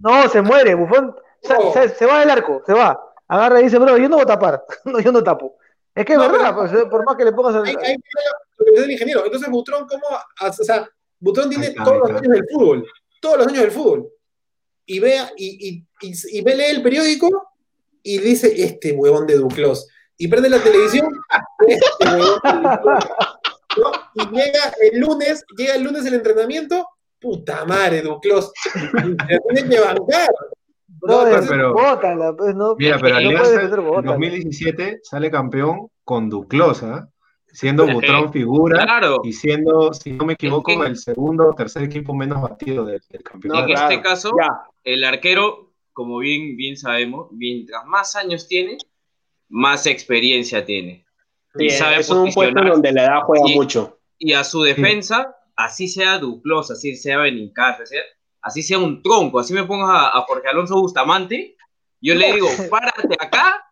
[0.00, 3.00] No, se muere, Bufón se, va del arco, se va.
[3.28, 4.62] Agarra y dice, bro, yo no voy a tapar.
[4.84, 5.56] no, yo no tapo.
[5.94, 7.76] Es que es verdad, pues, por más que le pongas el...
[7.76, 7.96] Hay,
[8.58, 9.24] lo que el ingeniero.
[9.24, 10.04] Entonces, Butrón, ¿cómo?
[10.40, 10.88] O sea,
[11.18, 12.86] Butrón tiene todos los años del fútbol.
[13.22, 14.08] Todos los años del fútbol.
[14.84, 17.30] Y vea, y, y, y, y ve, lee el periódico
[18.02, 19.86] y dice, este huevón de Duclos
[20.18, 21.08] y prende la televisión
[21.66, 22.06] este,
[24.14, 26.86] y llega el lunes, llega el lunes el entrenamiento,
[27.20, 28.52] puta madre, Duclos,
[28.92, 30.28] tienen que bancar.
[31.04, 31.74] No, pero,
[32.36, 37.08] pues, no, mira, pero Alianza en 2017 sale campeón con Duclosa, ¿ah?
[37.52, 42.42] Siendo Butrón figura y siendo, si no me equivoco, el segundo o tercer equipo menos
[42.42, 43.68] batido del, campeonato.
[43.68, 44.32] en este caso,
[44.82, 48.78] el arquero, como bien, bien sabemos, mientras más años tiene,
[49.48, 51.04] más experiencia tiene.
[51.58, 53.98] y sabe es un puesto donde la edad juega mucho.
[54.18, 57.78] Y a su defensa, así sea Duclos, así sea Benincas,
[58.40, 61.56] así sea un tronco, así me pongas a, Jorge Alonso Bustamante,
[62.00, 63.62] yo le digo, párate acá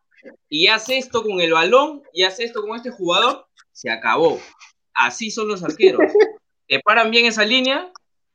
[0.49, 4.41] y haz esto con el balón y haz esto con este jugador, se acabó.
[4.95, 6.01] Así son los arqueros.
[6.69, 7.93] Te paran bien esa línea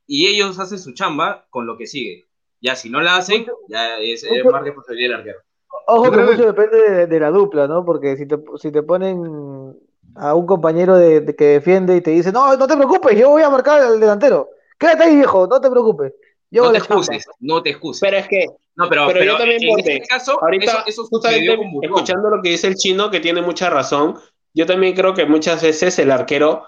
[0.07, 2.25] y ellos hacen su chamba con lo que sigue.
[2.61, 5.39] Ya si no la hacen, ya es, es más responsabilidad del arquero
[5.87, 7.85] ojo que mucho depende de, la dupla, ¿no?
[7.85, 9.75] Porque si te, si te ponen
[10.15, 13.43] a un compañero de, que defiende y te dice, no, no te preocupes, yo voy
[13.43, 14.49] a marcar al delantero.
[14.77, 16.13] Quédate ahí, viejo, no te preocupes.
[16.51, 18.01] no te excuses, no te excuses.
[18.01, 22.29] Pero es que, no, pero, pero, yo también en este caso, ahorita eso, justamente escuchando
[22.29, 24.17] lo que dice el chino, que tiene mucha razón,
[24.55, 26.63] yo también creo que muchas veces el arquero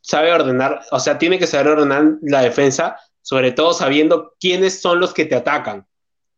[0.00, 5.00] sabe ordenar, o sea, tiene que saber ordenar la defensa, sobre todo sabiendo quiénes son
[5.00, 5.80] los que te atacan.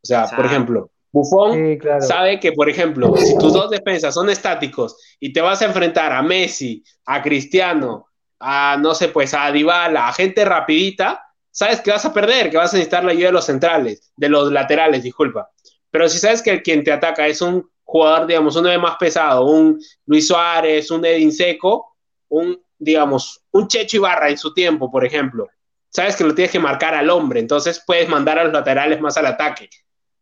[0.03, 4.97] O sea, por ejemplo, Buffon sabe que, por ejemplo, si tus dos defensas son estáticos
[5.21, 8.07] y te vas a enfrentar a Messi, a Cristiano,
[8.39, 12.57] a, no sé, pues a Dybala, a gente rapidita, sabes que vas a perder, que
[12.57, 15.51] vas a necesitar la ayuda de los centrales, de los laterales, disculpa.
[15.91, 19.47] Pero si sabes que quien te ataca es un jugador, digamos, uno de más pesado,
[19.47, 21.97] un Luis Suárez, un Edin Seco,
[22.29, 25.49] un, digamos, un Checho Ibarra en su tiempo, por ejemplo,
[25.89, 29.17] sabes que lo tienes que marcar al hombre, entonces puedes mandar a los laterales más
[29.17, 29.71] al ataque.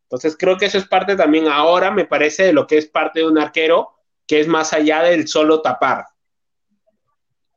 [0.03, 3.21] Entonces creo que eso es parte también ahora, me parece, de lo que es parte
[3.21, 3.89] de un arquero,
[4.27, 6.05] que es más allá del solo tapar.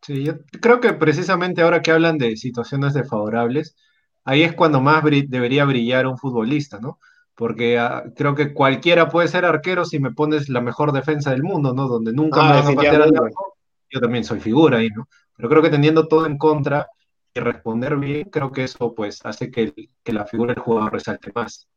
[0.01, 3.77] Sí, yo creo que precisamente ahora que hablan de situaciones desfavorables,
[4.25, 6.99] ahí es cuando más debería brillar un futbolista, ¿no?
[7.39, 11.45] Porque ah, creo que cualquiera puede ser arquero si me pones la mejor defensa del
[11.45, 11.87] mundo, ¿no?
[11.87, 13.57] Donde nunca ah, me van a patear al arco,
[13.89, 15.07] yo también soy figura ahí, ¿no?
[15.37, 16.89] Pero creo que teniendo todo en contra
[17.33, 19.73] y responder bien, creo que eso pues hace que,
[20.03, 21.69] que la figura del jugador resalte más.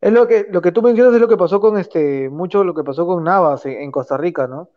[0.00, 2.74] Es lo que, lo que tú mencionas es lo que pasó con este, mucho lo
[2.74, 4.70] que pasó con Navas en, Costa Rica, ¿no?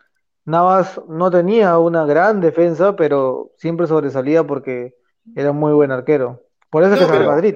[0.45, 4.93] Navas no tenía una gran defensa, pero siempre sobresalía porque
[5.35, 6.43] era un muy buen arquero.
[6.69, 7.55] Por eso es que pero, Madrid.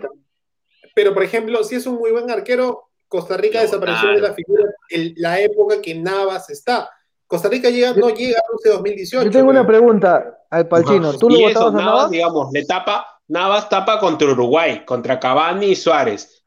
[0.93, 4.63] Pero, por ejemplo, si es un muy buen arquero, Costa Rica desapareció de la figura
[4.89, 6.89] en la época que Navas está.
[7.27, 9.25] Costa Rica llega, no llega a 2018.
[9.25, 11.17] Yo tengo una pregunta al Palchino.
[11.17, 12.11] ¿Tú lo votabas a Navas?
[12.11, 16.41] Digamos, le tapa, Navas tapa contra Uruguay, contra Cavani y Suárez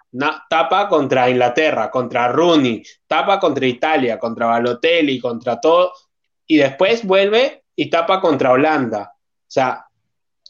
[0.48, 5.92] tapa contra Inglaterra, contra Rooney, tapa contra Italia, contra Balotelli, contra todo,
[6.46, 9.12] y después vuelve y tapa contra Holanda.
[9.14, 9.83] O sea,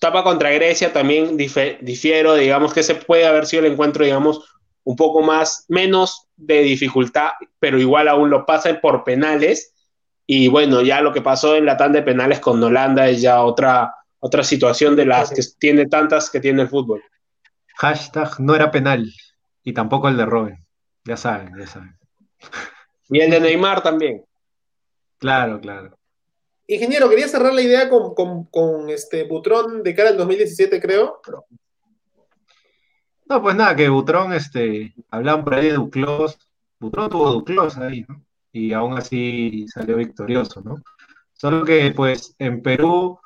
[0.04, 4.96] tapa contra Grecia también difiero, digamos que se puede haber sido el encuentro, digamos, un
[4.96, 9.72] poco más, menos de dificultad, pero igual aún lo pasa por penales.
[10.26, 13.40] Y bueno, ya lo que pasó en la tanda de penales con Holanda es ya
[13.40, 17.02] otra, otra situación de las que tiene tantas que tiene el fútbol.
[17.76, 19.10] Hashtag no era penal.
[19.62, 20.66] Y tampoco el de Robin.
[21.04, 21.96] Ya saben, ya saben.
[23.08, 24.22] Y el de Neymar también.
[25.16, 25.96] Claro, claro.
[26.66, 31.20] Ingeniero, quería cerrar la idea con, este Butrón de cara al 2017, creo.
[33.26, 36.38] No, pues nada, que Butrón, este, hablaban por ahí de Duclos.
[36.80, 38.24] Butrón tuvo Duclos ahí, ¿no?
[38.52, 40.82] Y aún así salió victorioso, ¿no?
[41.32, 43.18] Solo que, pues, en Perú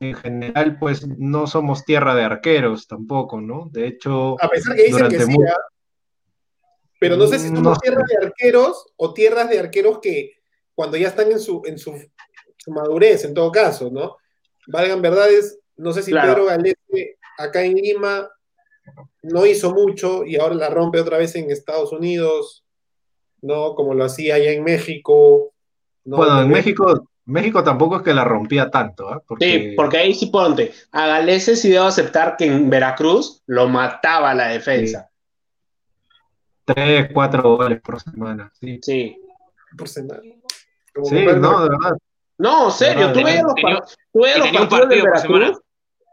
[0.00, 3.68] en general, pues no somos tierra de arqueros tampoco, ¿no?
[3.72, 5.56] De hecho, a pesar que dicen que sí, ¿ah?
[7.00, 10.32] Pero no sé si somos tierra de arqueros o tierras de arqueros que
[10.74, 11.92] cuando ya están en su, en su,
[12.68, 14.16] madurez, en todo caso, ¿no?
[14.66, 18.28] Valgan verdades, no sé si Pedro Galete acá en Lima
[19.22, 22.64] no hizo mucho y ahora la rompe otra vez en Estados Unidos,
[23.42, 23.74] ¿no?
[23.74, 25.52] Como lo hacía allá en México.
[26.04, 29.20] Bueno, en México, México tampoco es que la rompía tanto, ¿eh?
[29.40, 30.72] Sí, porque ahí sí ponte.
[30.92, 35.08] A Galese sí debo aceptar que en Veracruz lo mataba la defensa
[36.74, 38.52] tres, cuatro goles por semana.
[38.60, 38.78] Sí.
[38.82, 39.22] sí.
[39.76, 40.20] Por semana.
[40.22, 41.98] sí, no, de verdad.
[42.38, 43.54] No, serio, tú veías los,
[44.12, 45.60] tú veías los partidos de Veracruz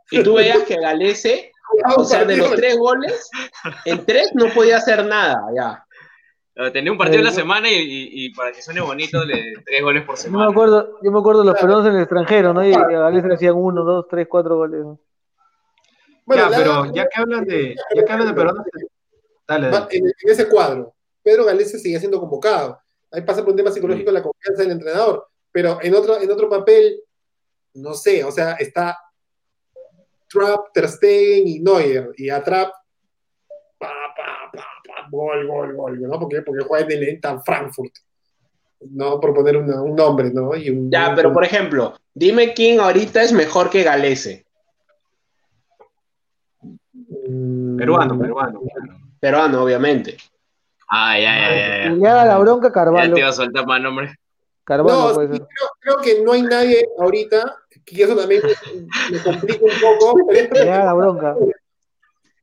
[0.10, 1.52] y tú veías que Galese,
[1.96, 3.30] o sea, de los tres goles,
[3.86, 5.86] en tres no podía hacer nada, ya.
[6.72, 7.76] Tenía un partido en la semana y,
[8.12, 10.46] y, para que suene bonito, le, tres goles por semana.
[10.46, 12.66] Yo me acuerdo, yo me acuerdo de los peruanos en el extranjero, ¿no?
[12.66, 14.86] Y a Galese le hacían uno, dos, tres, cuatro goles.
[16.26, 18.66] Bueno, ya, pero ya que hablan de, ya que hablan de peruanos,
[19.90, 20.96] en, ese cuadro.
[21.22, 22.80] Pedro Galese sigue siendo convocado.
[23.12, 25.28] Ahí pasa por un tema psicológico la confianza del entrenador.
[25.56, 27.00] Pero en otro, en otro papel,
[27.76, 29.00] no sé, o sea, está
[30.28, 32.12] Trapp, Ter Stegen y Neuer.
[32.18, 32.74] Y a Trapp,
[33.78, 33.88] pa,
[34.18, 36.20] pa, pa, pa, gol, gol, gol, ¿no?
[36.20, 37.94] Porque, porque juega en el Frankfurt.
[38.82, 39.18] ¿no?
[39.22, 40.52] Por poner un nombre, ¿no?
[40.56, 44.46] ya, pero por ejemplo, dime quién ahorita es mejor que Galese.
[47.30, 48.62] Mm, peruano, peruano
[49.22, 50.18] peruano, obviamente.
[50.90, 51.60] Ay, ay, ay.
[51.62, 51.96] ay.
[51.96, 53.08] Le haga la bronca Carvalho.
[53.08, 54.14] Ya te iba a soltar más nombre.
[54.66, 55.48] Carvalho no, creo,
[55.80, 57.56] creo, que no hay nadie ahorita,
[57.86, 58.42] que eso también
[59.12, 60.28] me, complica un poco.
[60.28, 61.36] Pero haga la bronca.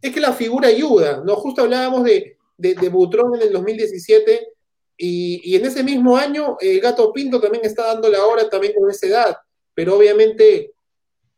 [0.00, 1.34] Es que la figura ayuda, ¿no?
[1.34, 4.48] Justo hablábamos de, de, de Butrón en el 2017
[4.96, 8.72] y, y, en ese mismo año el Gato Pinto también está dando la hora también
[8.78, 9.36] con esa edad,
[9.74, 10.72] pero obviamente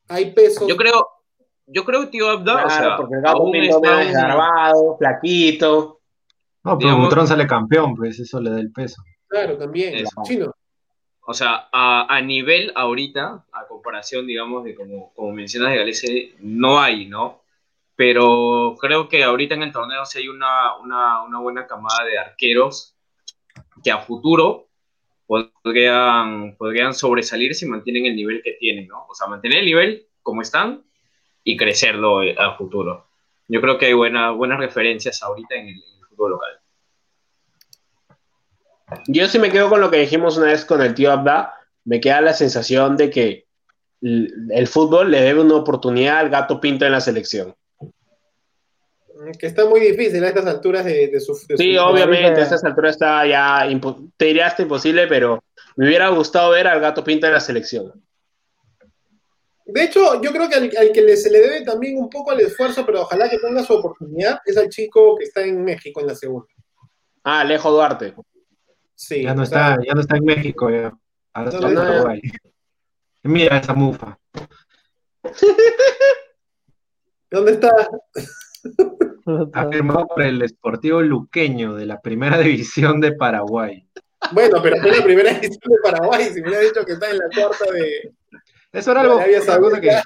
[0.08, 0.66] hay peso.
[0.68, 1.06] Yo creo,
[1.66, 6.00] yo creo que tío Abda, o sea, porque el gato pinto más flaquito.
[6.62, 9.02] No, pero Butrón sale campeón, pues eso le da el peso.
[9.28, 10.54] Claro, también, chino.
[11.26, 16.80] O sea, a, nivel ahorita, a comparación, digamos, de como, como mencionas de Galicia, no
[16.80, 17.42] hay, ¿no?
[17.96, 22.18] Pero creo que ahorita en el torneo sí hay una, una, una buena camada de
[22.18, 22.94] arqueros
[23.82, 24.68] que a futuro
[25.26, 29.06] podrían, podrían sobresalir si mantienen el nivel que tienen, ¿no?
[29.08, 30.82] O sea, mantener el nivel como están
[31.42, 33.06] y crecerlo a futuro.
[33.48, 36.60] Yo creo que hay buena, buenas referencias ahorita en el, fútbol local.
[39.06, 41.54] Yo sí me quedo con lo que dijimos una vez con el tío Abda.
[41.84, 43.46] Me queda la sensación de que
[44.00, 47.54] el fútbol le debe una oportunidad al gato pinto en la selección.
[49.38, 53.26] Que está muy difícil a estas alturas de, su, Sí, obviamente, a estas alturas está
[53.26, 53.66] ya,
[54.16, 55.42] te diría hasta imposible, pero
[55.76, 57.92] me hubiera gustado ver al gato pinto en la selección.
[59.64, 62.84] De hecho, yo creo que al, que se le debe también un poco al esfuerzo,
[62.84, 66.14] pero ojalá que tenga su oportunidad, es al chico que está en México en la
[66.14, 66.48] segunda.
[67.22, 68.14] Ah, Alejo Duarte.
[68.94, 69.22] Sí.
[69.22, 70.92] Ya no, está, ya no está en México, ya.
[71.32, 72.22] Ahora está en Uruguay.
[73.24, 74.18] Mira esa mufa.
[77.30, 77.88] ¿Dónde está?
[79.54, 83.88] Ha firmado por el Sportivo Luqueño de la Primera División de Paraguay.
[84.32, 86.24] Bueno, pero es la Primera División de Paraguay.
[86.26, 88.12] Si me hubiera dicho que está en la cuarta de.
[88.72, 89.18] Eso era algo.
[89.80, 90.00] Que.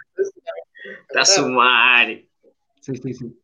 [1.09, 2.29] Está su madre.
[2.81, 3.41] Sí, sí, sí.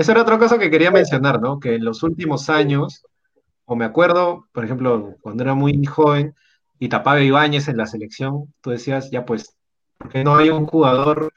[0.00, 1.60] Eso era otra cosa que quería mencionar, ¿no?
[1.60, 3.04] Que en los últimos años,
[3.66, 6.34] o me acuerdo, por ejemplo, cuando era muy joven
[6.78, 9.54] y tapaba Ibáñez en la selección, tú decías, ya pues,
[9.98, 11.34] porque no hay un jugador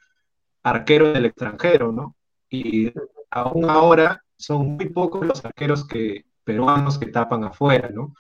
[0.64, 2.16] arquero del extranjero, ¿no?
[2.50, 2.94] Y
[3.30, 8.14] aún ahora son muy pocos los arqueros que, peruanos que tapan afuera, ¿no?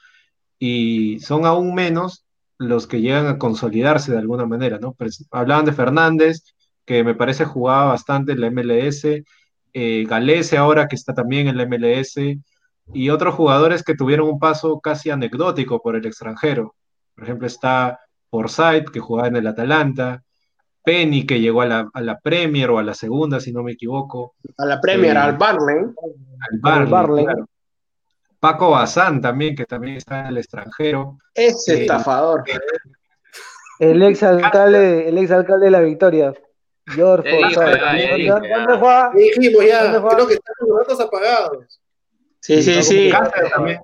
[0.60, 2.26] Y son aún menos
[2.58, 4.94] los que llegan a consolidarse de alguna manera, ¿no?
[5.32, 9.06] hablaban de Fernández, que me parece jugaba bastante en la MLS,
[9.74, 12.15] eh, Galese ahora que está también en la MLS,
[12.91, 16.76] y otros jugadores que tuvieron un paso casi anecdótico por el extranjero.
[17.15, 17.99] Por ejemplo, está
[18.30, 20.24] Forsyth, que jugaba en el Atalanta,
[20.84, 24.36] Penny, que llegó a la, Premier o a la segunda, si no me equivoco.
[24.57, 25.86] A la Premier, al Barley.
[26.63, 27.26] Al Barley.
[28.39, 31.17] Paco Bazán también, que también está en el extranjero.
[31.34, 32.43] Ese estafador.
[33.80, 36.34] El ex alcalde, el ex alcalde de la Victoria.
[36.86, 39.11] George ¿Dónde juega?
[39.15, 41.81] Dijimos ya, creo que están los datos apagados.
[42.39, 43.09] Sí, sí, sí.
[43.09, 43.79] Cáceres también.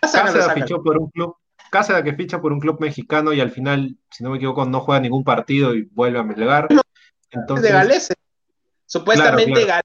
[0.00, 1.36] Cáceres fichó por un club
[1.70, 4.80] Cáceres que ficha por un club mexicano y al final, si no me equivoco, no
[4.80, 6.66] juega ningún partido y vuelve a Melgar.
[7.30, 8.14] Entonces, de Galese.
[8.86, 9.82] Supuestamente van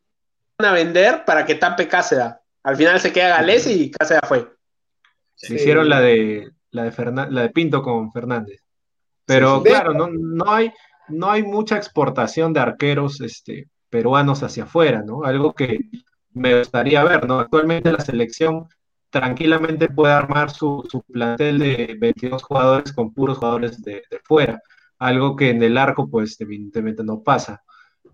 [0.59, 2.33] a vender para que tape Cáceres.
[2.63, 4.47] Al final se queda Galese y Cáceres fue.
[5.41, 8.61] hicieron la de la de, la de Pinto con Fernández.
[9.25, 10.71] Pero claro, no, no, hay,
[11.09, 15.23] no hay mucha exportación de arqueros este, peruanos hacia afuera, ¿no?
[15.23, 15.79] Algo que
[16.33, 17.39] me gustaría ver, ¿no?
[17.39, 18.67] Actualmente la selección
[19.09, 24.61] tranquilamente puede armar su, plantel de 22 jugadores con puros jugadores de, fuera,
[24.99, 27.63] algo que en el arco pues evidentemente no pasa.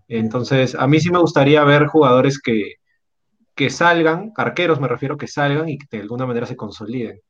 [0.08, 2.74] Entonces, a mí sí me gustaría ver jugadores que,
[3.54, 7.20] que salgan, arqueros me refiero, que salgan y que de alguna manera se consoliden.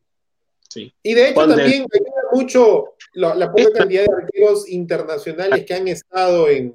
[0.72, 0.90] Sí.
[1.02, 5.86] Y de hecho también ayuda mucho la, la poca cantidad de arqueros internacionales que han
[5.86, 6.74] estado en,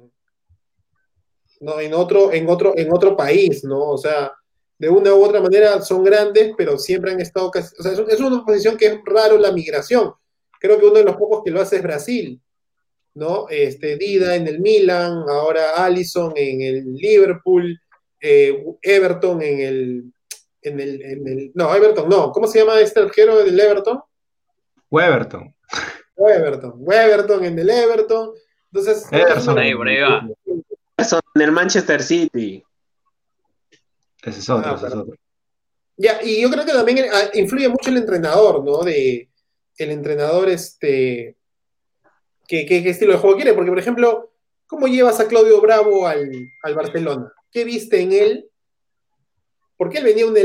[1.58, 3.90] no, en, otro, en, otro, en otro país, ¿no?
[3.90, 4.32] O sea,
[4.78, 8.20] de una u otra manera son grandes, pero siempre han estado casi, o sea, es
[8.20, 10.12] una posición que es raro la migración.
[10.60, 12.40] Creo que uno de los pocos que lo hace es Brasil,
[13.14, 13.48] ¿no?
[13.48, 17.80] Este, Dida en el Milan, ahora Allison en el Liverpool,
[18.20, 20.12] eh, Everton en el,
[20.62, 24.00] en el, en el, no, Everton, no, ¿cómo se llama este arquero del Everton?
[24.90, 25.54] Weberton.
[26.16, 28.32] Weberton, Weberton en el Everton.
[28.72, 29.70] Entonces, Ederson ahí,
[31.34, 32.62] en el Manchester City.
[34.22, 35.04] Ese es otro, ah,
[35.96, 38.82] Ya, y yo creo que también ah, influye mucho el entrenador, ¿no?
[38.82, 39.28] De
[39.78, 41.36] el entrenador, este,
[42.48, 44.32] qué, estilo de juego quiere, porque por ejemplo,
[44.66, 47.32] ¿cómo llevas a Claudio Bravo al, Barcelona?
[47.52, 48.50] ¿Qué viste en él?
[49.78, 50.36] Porque él venía un,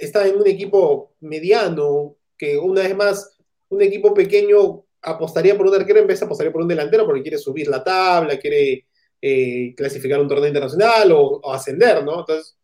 [0.00, 3.38] estaba en un equipo mediano, que una vez más,
[3.68, 7.22] un equipo pequeño apostaría por un arquero en vez de apostaría por un delantero porque
[7.22, 8.86] quiere subir la tabla, quiere
[9.22, 12.20] eh, clasificar un torneo internacional o, o, ascender, ¿no?
[12.20, 12.58] Entonces,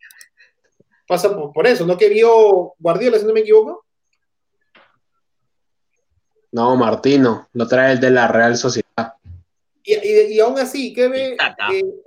[1.07, 1.97] pasa por, eso, ¿no?
[1.97, 3.85] Que vio Guardiola, si no me equivoco.
[6.51, 9.15] No, Martino, lo trae el de la Real Sociedad.
[9.85, 11.37] Y, aún así, ¿qué ve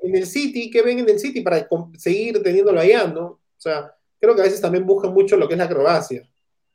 [0.04, 0.70] en el City?
[0.70, 1.66] ¿Qué ven en el City para
[1.98, 3.26] seguir teniéndolo allá, no?
[3.26, 6.28] O sea, creo que a veces también buscan mucho lo que es la acrobacia,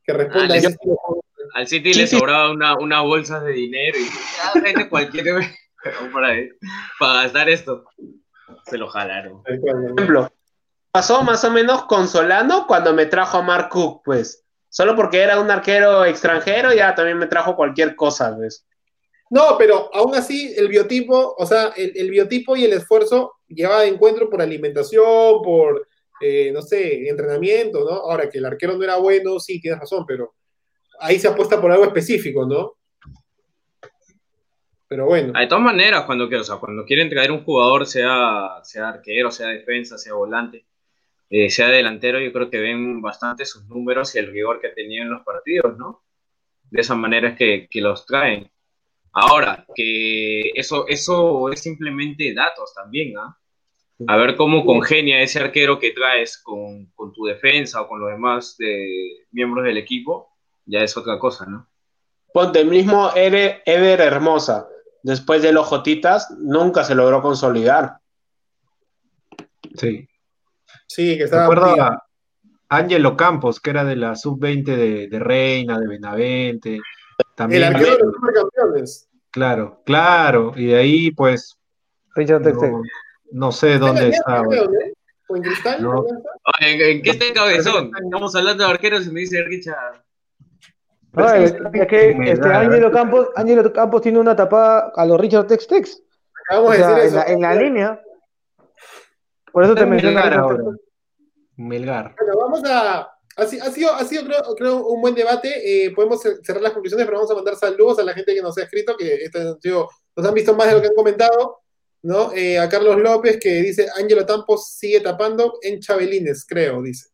[0.02, 5.24] que responda ah, Al City le sobraba una, una, bolsa de dinero y ya, cualquier
[6.12, 6.34] para,
[6.98, 7.84] para gastar esto.
[8.66, 9.42] Se lo jalaron.
[9.42, 10.32] Por ejemplo,
[10.90, 14.44] pasó más o menos con Solano cuando me trajo a Mark Cook, pues.
[14.68, 18.66] Solo porque era un arquero extranjero, ya también me trajo cualquier cosa, pues.
[19.30, 23.88] No, pero aún así el biotipo, o sea, el, biotipo y el esfuerzo lleva de
[23.88, 25.86] encuentro por alimentación, por,
[26.20, 27.90] eh, no sé, entrenamiento, ¿no?
[27.90, 30.34] Ahora que el arquero no era bueno, sí, tienes razón, pero
[31.00, 32.74] ahí se apuesta por algo específico, ¿no?
[34.86, 35.32] Pero bueno.
[35.38, 39.98] De todas maneras, cuando, o cuando quieren traer un jugador, sea, sea arquero, sea defensa,
[39.98, 40.66] sea volante,
[41.30, 45.06] eh, sea delantero, yo creo que ven bastante sus números y el rigor que tenían
[45.06, 46.04] en los partidos, ¿no?
[46.70, 48.50] De esa manera es que, que los traen.
[49.12, 53.36] Ahora, que eso, eso es simplemente datos también, ¿ah?
[54.06, 58.10] A ver cómo congenia ese arquero que traes con, con, tu defensa o con los
[58.10, 60.30] demás de, miembros del equipo,
[60.66, 61.68] ya es otra cosa, ¿no?
[62.32, 63.62] Ponte, el mismo Eder,
[64.00, 64.66] Hermosa,
[65.04, 67.98] después de los Jotitas, nunca se logró consolidar.
[69.76, 70.08] Sí.
[70.88, 71.42] Sí, que estaba.
[71.42, 72.04] Recuerdo a
[72.68, 76.80] Ángelo Campos, que era de la sub-20 de, de, Reina, de Benavente.
[77.36, 79.08] También, el arquero de los supercampeones.
[79.30, 80.52] Claro, claro.
[80.56, 81.56] Y de ahí, pues.
[82.16, 82.82] Richard no,
[83.34, 84.46] no sé dónde estaba.
[85.26, 85.82] ¿O en cristal?
[85.82, 86.04] No.
[86.60, 87.90] ¿En, qué está el cabezón?
[88.00, 90.04] Estamos hablando de arqueros y me dice Richard.
[91.12, 91.52] No, es,
[91.88, 96.02] que este, Ángelo Campos, Ángelo Campos tiene una tapada a los Richard Tex Tex.
[96.44, 97.26] Acabamos de decir eso.
[97.26, 98.00] En la, línea.
[99.52, 100.64] Por eso te menciono ahora.
[101.56, 102.14] Melgar.
[102.16, 103.00] Bueno, vamos a,
[103.36, 104.22] ha, sido, ha sido
[104.56, 105.86] creo, un buen debate.
[105.86, 108.56] Eh, podemos cerrar las conclusiones, pero vamos a mandar saludos a la gente que nos
[108.58, 111.63] ha escrito, que este nos han visto más de lo que han comentado.
[112.04, 112.32] ¿No?
[112.34, 117.08] Eh, a Carlos López, que dice: Ángelo Tampos sigue tapando en Chabelines, creo, dice.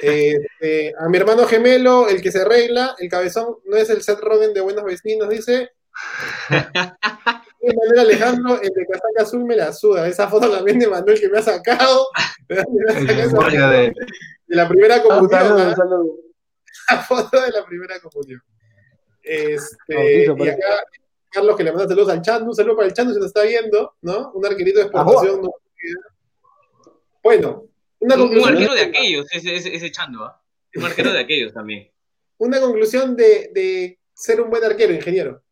[0.00, 4.18] Este, a mi hermano gemelo, el que se arregla, el cabezón no es el Seth
[4.18, 5.70] Rogen de Buenos Vecinos, dice.
[6.50, 10.06] Manuel Alejandro, el de casaca azul me la suda.
[10.08, 12.08] Esa foto también de Manuel que me ha sacado.
[12.48, 13.92] de,
[14.48, 15.74] la primera comunión.
[16.90, 18.42] La foto de la primera comunión.
[19.22, 20.84] Este, y acá,
[21.34, 22.42] Carlos, que le manda saludos al chat.
[22.42, 24.30] Un saludo para el chat, se nos está viendo, ¿no?
[24.32, 25.40] Un arquerito de exportación.
[27.22, 27.64] Bueno,
[27.98, 28.54] una conclusión.
[28.54, 30.40] Un arquero de aquellos, ese, ese, ese Chando, ¿ah?
[30.76, 31.90] Un arquero de aquellos también.
[32.38, 35.42] Una conclusión de, de ser un buen arquero, ingeniero.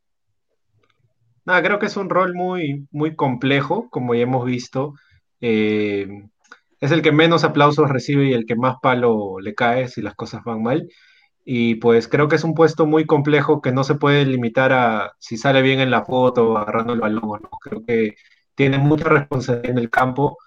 [1.44, 4.94] Nada, creo que es un rol muy, muy complejo, como ya hemos visto.
[5.40, 6.06] Eh,
[6.80, 10.14] es el que menos aplausos recibe y el que más palo le cae si las
[10.14, 10.88] cosas van mal.
[11.44, 15.16] Y pues creo que es un puesto muy complejo que no se puede limitar a
[15.18, 17.40] si sale bien en la foto, agarrando el balón.
[17.42, 17.50] ¿no?
[17.60, 18.16] Creo que
[18.54, 20.38] tiene mucha responsabilidad en el campo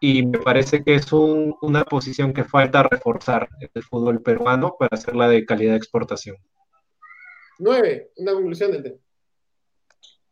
[0.00, 4.90] y me parece que es una posición que falta reforzar en el fútbol peruano para
[4.92, 6.36] hacerla de calidad de exportación.
[7.58, 8.96] Nueve, una conclusión del tema.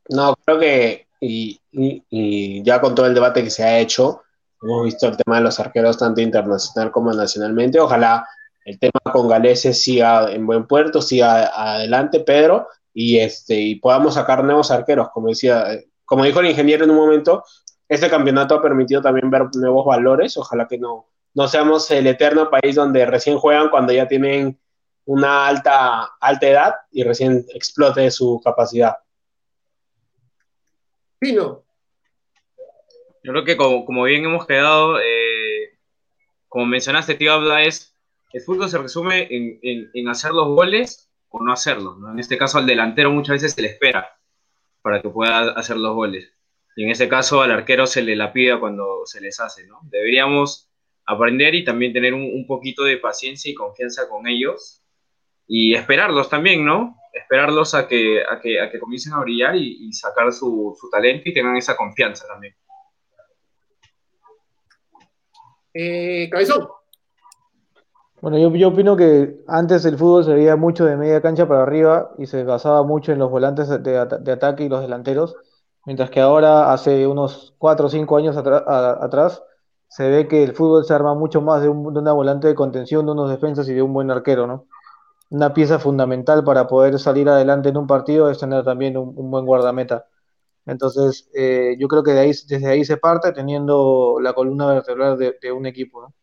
[0.08, 4.22] No, creo que, y, ya con todo el debate que se ha hecho,
[4.60, 7.80] hemos visto el tema de los arqueros tanto internacional como nacionalmente.
[7.80, 8.26] Ojalá
[8.64, 14.14] el tema con Galeses siga en buen puerto, siga adelante, Pedro, y, este, y podamos
[14.14, 15.10] sacar nuevos arqueros.
[15.10, 15.66] Como, decía,
[16.04, 17.44] como dijo el ingeniero en un momento,
[17.88, 20.36] este campeonato ha permitido también ver nuevos valores.
[20.36, 24.58] Ojalá que no, no seamos el eterno país donde recién juegan cuando ya tienen
[25.04, 28.96] una alta, alta edad y recién explote su capacidad.
[31.18, 31.64] Pino.
[33.24, 35.78] Yo creo que como, bien hemos quedado, eh,
[36.48, 37.91] como mencionaste, tío Habla, es
[38.32, 41.98] el fútbol se resume en, hacer los goles o no hacerlos.
[42.10, 44.18] En este caso al delantero muchas veces se le espera
[44.80, 46.32] para que pueda hacer los goles.
[46.74, 49.66] Y en ese caso al arquero se le la pida cuando se les hace.
[49.66, 49.80] ¿no?
[49.84, 50.70] Deberíamos
[51.04, 54.82] aprender y también tener un, poquito de paciencia y confianza con ellos
[55.46, 56.96] y esperarlos también, ¿no?
[57.12, 61.28] esperarlos a que, a que, a que comiencen a brillar y, sacar su, su, talento
[61.28, 62.54] y tengan esa confianza también.
[65.74, 66.68] Eh, Cabezón.
[68.22, 72.12] Bueno, yo, opino que antes el fútbol se veía mucho de media cancha para arriba
[72.18, 75.36] y se basaba mucho en los volantes de, de ataque y los delanteros,
[75.84, 79.42] mientras que ahora, hace unos 4 o 5 años atrás,
[79.88, 82.54] se ve que el fútbol se arma mucho más de, un, de una volante de
[82.54, 84.66] contención, de unos defensas y de un buen arquero, ¿no?
[85.30, 89.46] una pieza fundamental para poder salir adelante en un partido es tener también un, buen
[89.46, 90.06] guardameta.
[90.66, 95.18] Entonces, eh, yo creo que de ahí, desde ahí se parte teniendo la columna vertebral
[95.18, 96.14] de, un equipo.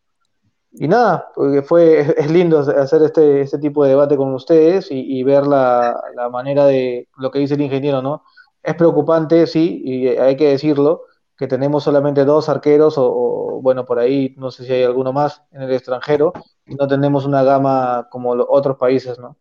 [0.72, 5.22] Y nada, porque fue, es lindo hacer este, este tipo de debate con ustedes y,
[5.24, 8.24] ver la, la, manera de lo que dice el ingeniero, ¿no?
[8.62, 11.04] Es preocupante, sí, y hay que decirlo,
[11.40, 15.42] que tenemos solamente dos arqueros o, bueno, por ahí no sé si hay alguno más
[15.52, 16.34] en el extranjero
[16.66, 19.38] y no tenemos una gama como los otros países, ¿no?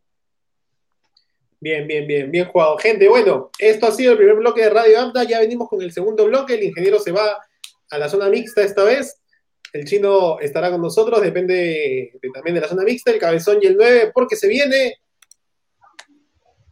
[1.59, 2.77] Bien, bien, bien, bien jugado.
[2.77, 5.91] Gente, bueno, esto ha sido el primer bloque de Radio Amta, ya venimos con el
[5.91, 7.37] segundo bloque, el ingeniero se va
[7.91, 9.18] a la zona mixta esta vez.
[9.73, 13.77] El chino estará con nosotros, depende también de la zona mixta, el cabezón y el
[13.77, 14.97] 9, porque se viene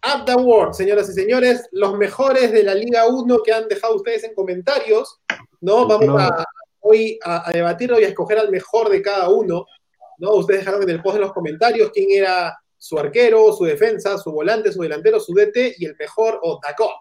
[0.04, 3.96] Up the World, señoras y señores, los mejores de la Liga 1 que han dejado
[3.96, 5.20] ustedes en comentarios,
[5.62, 5.88] ¿no?
[5.88, 6.46] Vamos a,
[6.80, 9.66] hoy a, debatir y a escoger al mejor de cada uno,
[10.18, 10.34] ¿no?
[10.36, 14.32] Ustedes dejaron en el post de los comentarios quién era su arquero, su defensa, su
[14.32, 17.00] volante, su delantero, su DT y el mejor o Tacot,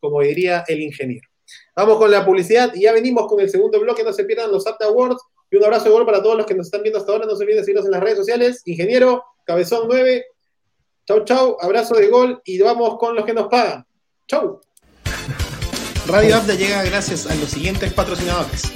[0.00, 1.28] como diría el ingeniero.
[1.76, 4.66] Vamos con la publicidad y ya venimos con el segundo bloque, no se pierdan los
[4.66, 7.12] Up Awards y un abrazo de gol para todos los que nos están viendo hasta
[7.12, 10.24] ahora, no se olviden de seguirnos en las redes sociales, ingeniero, cabezón 9,
[11.06, 13.86] Chau, chau, abrazo de gol y vamos con los que nos pagan.
[14.26, 14.60] Chau.
[16.08, 18.72] Radio Abda llega gracias a los siguientes patrocinadores.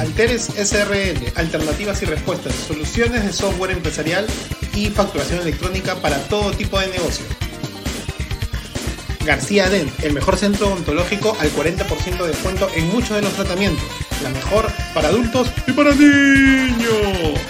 [0.00, 4.26] Alteres SRL, alternativas y respuestas, soluciones de software empresarial
[4.74, 7.24] y facturación electrónica para todo tipo de negocio.
[9.24, 13.84] García Dent, el mejor centro odontológico al 40% de descuento en muchos de los tratamientos.
[14.22, 17.40] La mejor para adultos y para niños.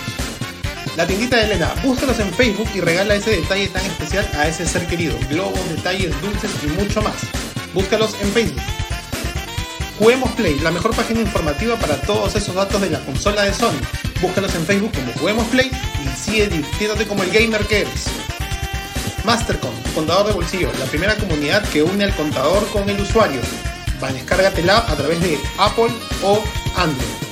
[0.96, 4.66] La tiendita de Elena, búscalos en Facebook y regala ese detalle tan especial a ese
[4.66, 5.16] ser querido.
[5.28, 7.14] Globos, detalles, dulces y mucho más.
[7.72, 8.62] Búscalos en Facebook.
[9.98, 13.80] Juguemos Play, la mejor página informativa para todos esos datos de la consola de Sony.
[14.20, 18.06] Búscalos en Facebook como Juguemos Play y sigue divirtiéndote como el gamer que eres.
[19.24, 23.40] Mastercom, contador de bolsillo, la primera comunidad que une al contador con el usuario.
[24.02, 25.90] Va, descárgatela a través de Apple
[26.22, 26.42] o
[26.76, 27.30] Android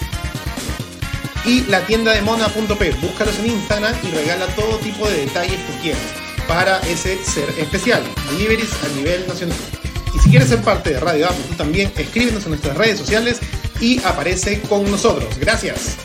[1.49, 2.91] y la tienda de mona.p.
[3.01, 6.03] Búscalos en Instagram y regala todo tipo de detalles que quieras
[6.47, 8.03] para ese ser especial.
[8.31, 9.57] Deliveries a nivel nacional.
[10.15, 13.39] Y si quieres ser parte de Radio Apple, tú también escríbenos en nuestras redes sociales
[13.81, 15.39] y aparece con nosotros.
[15.39, 15.97] Gracias.